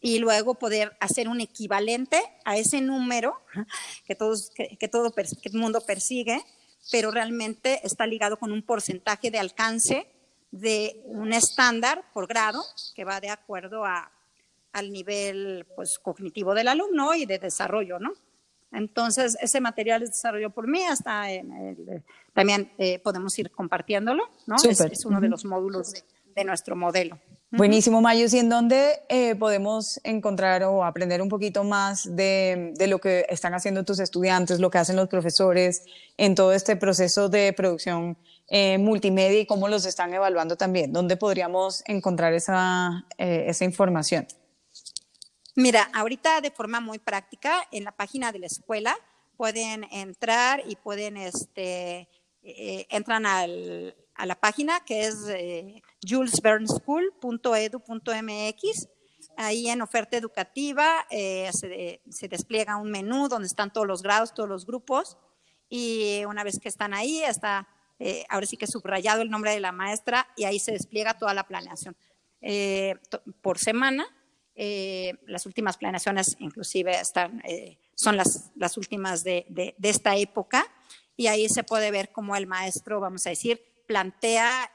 y 0.00 0.18
luego 0.18 0.56
poder 0.56 0.94
hacer 1.00 1.28
un 1.28 1.40
equivalente 1.40 2.20
a 2.44 2.58
ese 2.58 2.82
número 2.82 3.40
que, 4.06 4.14
todos, 4.14 4.50
que, 4.50 4.88
todo, 4.88 5.14
el 5.16 5.52
mundo 5.54 5.80
persigue 5.80 6.44
pero 6.90 7.10
realmente 7.10 7.80
está 7.82 8.06
ligado 8.06 8.38
con 8.38 8.52
un 8.52 8.62
porcentaje 8.62 9.30
de 9.30 9.38
alcance 9.38 10.06
de 10.50 11.00
un 11.06 11.32
estándar 11.32 12.04
por 12.12 12.26
grado 12.26 12.62
que 12.94 13.04
va 13.04 13.20
de 13.20 13.30
acuerdo 13.30 13.84
a, 13.84 14.12
al 14.72 14.92
nivel 14.92 15.66
pues, 15.74 15.98
cognitivo 15.98 16.54
del 16.54 16.68
alumno 16.68 17.14
y 17.14 17.26
de 17.26 17.38
desarrollo, 17.38 17.98
¿no? 17.98 18.12
Entonces, 18.74 19.36
ese 19.40 19.60
material 19.60 20.02
es 20.02 20.10
desarrollado 20.10 20.52
por 20.52 20.68
mí, 20.68 20.82
hasta 20.84 21.24
también 22.32 22.70
eh, 22.78 22.98
podemos 22.98 23.38
ir 23.38 23.50
compartiéndolo, 23.50 24.24
¿no? 24.46 24.56
Es, 24.56 25.04
uno 25.04 25.20
de 25.20 25.28
los 25.28 25.44
módulos 25.44 25.94
de 26.34 26.44
nuestro 26.44 26.76
modelo. 26.76 27.18
Buenísimo, 27.56 28.00
Mayus. 28.00 28.34
¿Y 28.34 28.40
en 28.40 28.48
dónde 28.48 29.02
eh, 29.08 29.36
podemos 29.36 30.00
encontrar 30.02 30.64
o 30.64 30.84
aprender 30.84 31.22
un 31.22 31.28
poquito 31.28 31.62
más 31.62 32.16
de, 32.16 32.74
lo 32.88 32.98
que 32.98 33.26
están 33.28 33.54
haciendo 33.54 33.84
tus 33.84 34.00
estudiantes, 34.00 34.58
lo 34.58 34.70
que 34.70 34.78
hacen 34.78 34.96
los 34.96 35.08
profesores 35.08 35.84
en 36.16 36.34
todo 36.34 36.52
este 36.52 36.74
proceso 36.74 37.28
de 37.28 37.52
producción 37.52 38.16
eh, 38.48 38.76
multimedia 38.78 39.38
y 39.38 39.46
cómo 39.46 39.68
los 39.68 39.86
están 39.86 40.12
evaluando 40.12 40.56
también? 40.56 40.92
¿Dónde 40.92 41.16
podríamos 41.16 41.84
encontrar 41.86 42.32
esa, 42.32 43.06
eh, 43.18 43.44
esa 43.46 43.64
información? 43.64 44.26
Mira, 45.56 45.88
ahorita 45.92 46.40
de 46.40 46.50
forma 46.50 46.80
muy 46.80 46.98
práctica, 46.98 47.68
en 47.70 47.84
la 47.84 47.92
página 47.92 48.32
de 48.32 48.40
la 48.40 48.46
escuela 48.46 48.96
pueden 49.36 49.84
entrar 49.90 50.62
y 50.66 50.76
pueden, 50.76 51.16
este, 51.16 52.08
entran 52.42 53.26
al, 53.26 53.94
a 54.14 54.26
la 54.26 54.34
página 54.36 54.84
que 54.84 55.06
es 55.06 55.26
eh, 55.28 55.82
julesvernschool.edu.mx. 56.08 58.88
Ahí 59.36 59.68
en 59.68 59.82
oferta 59.82 60.16
educativa 60.16 61.06
eh, 61.10 61.50
se, 61.52 62.28
despliega 62.28 62.76
un 62.76 62.90
menú 62.90 63.28
donde 63.28 63.48
están 63.48 63.72
todos 63.72 63.86
los 63.86 64.02
grados, 64.02 64.34
todos 64.34 64.48
los 64.48 64.66
grupos. 64.66 65.18
Y 65.68 66.24
una 66.26 66.44
vez 66.44 66.58
que 66.60 66.68
están 66.68 66.94
ahí, 66.94 67.22
está 67.22 67.68
eh, 67.98 68.24
ahora 68.28 68.46
sí 68.46 68.56
que 68.56 68.66
subrayado 68.66 69.22
el 69.22 69.30
nombre 69.30 69.50
de 69.50 69.60
la 69.60 69.72
maestra 69.72 70.28
y 70.36 70.44
ahí 70.44 70.60
se 70.60 70.72
despliega 70.72 71.18
toda 71.18 71.34
la 71.34 71.48
planeación. 71.48 71.96
Eh, 72.40 72.96
por 73.40 73.58
semana, 73.58 74.06
las 74.56 75.46
últimas 75.46 75.76
planeaciones 75.76 76.36
inclusive 76.38 77.00
están, 77.00 77.42
son 77.94 78.16
las, 78.16 78.52
las 78.54 78.76
últimas 78.76 79.24
de, 79.24 79.46
de, 79.48 79.74
esta 79.88 80.16
época 80.16 80.64
y 81.16 81.26
ahí 81.26 81.48
se 81.48 81.64
puede 81.64 81.90
ver 81.90 82.12
cómo 82.12 82.36
el 82.36 82.46
maestro, 82.46 83.00
vamos 83.00 83.26
a 83.26 83.30
decir, 83.30 83.60
plantea 83.86 84.72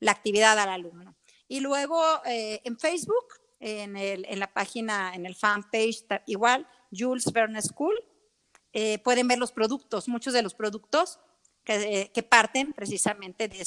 la 0.00 0.12
actividad 0.12 0.58
al 0.58 0.68
alumno. 0.68 1.16
Y 1.48 1.60
luego 1.60 2.02
eh, 2.26 2.60
en 2.64 2.78
Facebook, 2.78 3.26
en, 3.60 4.38
la 4.38 4.52
página, 4.52 5.14
en 5.14 5.26
el 5.26 5.34
fanpage, 5.34 6.04
igual, 6.26 6.68
Jules 6.96 7.32
Verne 7.32 7.60
School, 7.62 7.94
eh, 8.72 8.98
pueden 8.98 9.26
ver 9.26 9.38
los 9.38 9.52
productos, 9.52 10.08
muchos 10.08 10.34
de 10.34 10.42
los 10.42 10.54
productos 10.54 11.18
que, 11.64 12.10
eh, 12.14 12.22
parten 12.22 12.72
precisamente 12.72 13.48
de, 13.48 13.64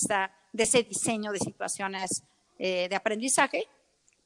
de 0.54 0.64
ese 0.64 0.84
diseño 0.84 1.32
de 1.32 1.40
situaciones 1.40 2.24
de 2.58 2.96
aprendizaje, 2.96 3.68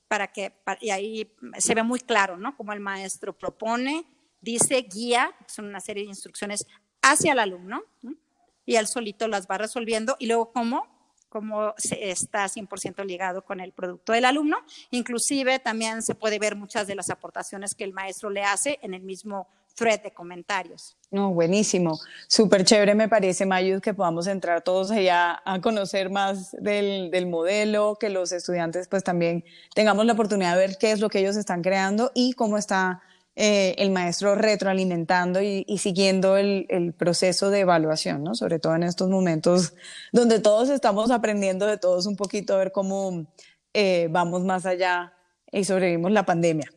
para 0.07 0.31
que, 0.31 0.53
y 0.81 0.89
ahí 0.89 1.31
se 1.57 1.75
ve 1.75 1.83
muy 1.83 1.99
claro, 1.99 2.37
¿no? 2.37 2.55
Como 2.55 2.73
el 2.73 2.79
maestro 2.79 3.37
propone, 3.37 4.05
dice, 4.41 4.81
guía, 4.81 5.33
son 5.47 5.65
una 5.65 5.79
serie 5.79 6.03
de 6.03 6.09
instrucciones 6.09 6.65
hacia 7.01 7.33
el 7.33 7.39
alumno, 7.39 7.83
y 8.65 8.75
él 8.75 8.87
solito 8.87 9.27
las 9.27 9.47
va 9.47 9.57
resolviendo 9.57 10.15
y 10.19 10.27
luego 10.27 10.51
cómo 10.51 10.95
cómo 11.35 11.73
está 11.99 12.45
100% 12.45 13.03
ligado 13.05 13.43
con 13.43 13.59
el 13.59 13.73
producto 13.73 14.13
del 14.13 14.23
alumno. 14.23 14.55
Inclusive 14.91 15.59
también 15.59 16.01
se 16.01 16.15
puede 16.15 16.39
ver 16.39 16.55
muchas 16.55 16.87
de 16.87 16.95
las 16.95 17.09
aportaciones 17.09 17.75
que 17.75 17.83
el 17.83 17.91
maestro 17.91 18.29
le 18.29 18.43
hace 18.43 18.79
en 18.81 18.93
el 18.93 19.01
mismo 19.01 19.49
thread 19.75 20.01
de 20.01 20.11
comentarios. 20.11 20.97
No, 21.11 21.33
buenísimo. 21.33 21.99
Súper 22.27 22.63
chévere 22.63 22.95
me 22.95 23.07
parece, 23.07 23.45
Mayus, 23.45 23.81
que 23.81 23.93
podamos 23.93 24.27
entrar 24.27 24.61
todos 24.61 24.91
allá 24.91 25.41
a 25.45 25.61
conocer 25.61 26.09
más 26.09 26.51
del, 26.59 27.11
del, 27.11 27.27
modelo, 27.27 27.97
que 27.99 28.09
los 28.09 28.31
estudiantes 28.31 28.87
pues 28.87 29.03
también 29.03 29.45
tengamos 29.73 30.05
la 30.05 30.13
oportunidad 30.13 30.53
de 30.53 30.59
ver 30.59 30.77
qué 30.77 30.91
es 30.91 30.99
lo 30.99 31.09
que 31.09 31.19
ellos 31.19 31.35
están 31.35 31.61
creando 31.61 32.11
y 32.15 32.33
cómo 32.33 32.57
está 32.57 33.01
eh, 33.37 33.75
el 33.79 33.91
maestro 33.91 34.35
retroalimentando 34.35 35.41
y, 35.41 35.65
siguiendo 35.77 36.37
el, 36.37 36.93
proceso 36.97 37.49
de 37.49 37.59
evaluación, 37.61 38.23
¿no? 38.23 38.33
Sobre 38.33 38.59
todo 38.59 38.75
en 38.75 38.83
estos 38.83 39.09
momentos 39.09 39.73
donde 40.13 40.39
todos 40.39 40.69
estamos 40.69 41.11
aprendiendo 41.11 41.65
de 41.65 41.77
todos 41.77 42.05
un 42.05 42.15
poquito 42.15 42.53
a 42.53 42.57
ver 42.57 42.71
cómo 42.71 43.27
eh, 43.73 44.07
vamos 44.09 44.45
más 44.45 44.65
allá 44.65 45.11
y 45.51 45.65
sobrevivimos 45.65 46.13
la 46.13 46.25
pandemia. 46.25 46.71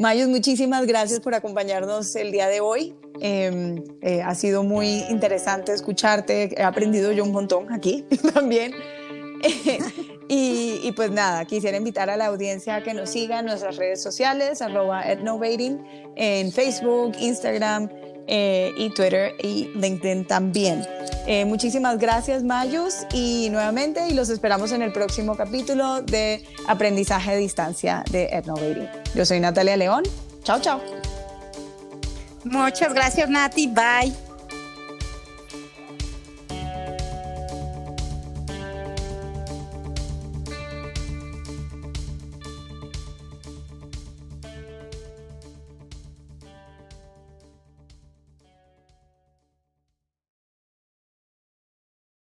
Mayos, 0.00 0.28
muchísimas 0.28 0.86
gracias 0.86 1.18
por 1.18 1.34
acompañarnos 1.34 2.14
el 2.14 2.30
día 2.30 2.46
de 2.46 2.60
hoy. 2.60 2.94
Em, 3.20 3.82
eh, 4.00 4.22
ha 4.22 4.32
sido 4.36 4.62
muy 4.62 5.00
interesante 5.10 5.72
escucharte. 5.72 6.54
He 6.56 6.62
aprendido 6.62 7.10
yo 7.10 7.24
un 7.24 7.32
montón 7.32 7.72
aquí 7.72 8.04
también. 8.32 8.74
y, 10.28 10.92
pues 10.92 11.10
nada, 11.10 11.44
quisiera 11.46 11.76
invitar 11.76 12.10
a 12.10 12.16
la 12.16 12.26
audiencia 12.26 12.76
a 12.76 12.82
que 12.84 12.94
nos 12.94 13.10
siga 13.10 13.40
en 13.40 13.46
nuestras 13.46 13.76
redes 13.76 14.00
sociales, 14.00 14.62
arroba 14.62 15.02
etnovating, 15.02 15.84
en 16.14 16.52
Facebook, 16.52 17.16
Instagram 17.18 17.90
eh, 18.28 18.72
y 18.76 18.90
Twitter 18.90 19.34
y 19.42 19.70
LinkedIn 19.74 20.26
también. 20.26 20.86
Eh, 21.26 21.44
muchísimas 21.44 21.98
gracias, 21.98 22.42
Mayus, 22.42 23.06
y 23.12 23.48
nuevamente, 23.50 24.08
y 24.08 24.14
los 24.14 24.28
esperamos 24.28 24.72
en 24.72 24.82
el 24.82 24.92
próximo 24.92 25.36
capítulo 25.36 26.02
de 26.02 26.44
Aprendizaje 26.66 27.32
a 27.32 27.36
Distancia 27.36 28.04
de 28.10 28.26
Etnovating. 28.26 28.88
Yo 29.14 29.26
soy 29.26 29.40
Natalia 29.40 29.76
León. 29.76 30.04
Chao, 30.42 30.60
chao. 30.60 30.80
Muchas 32.44 32.94
gracias, 32.94 33.28
Nati. 33.28 33.66
Bye. 33.66 34.27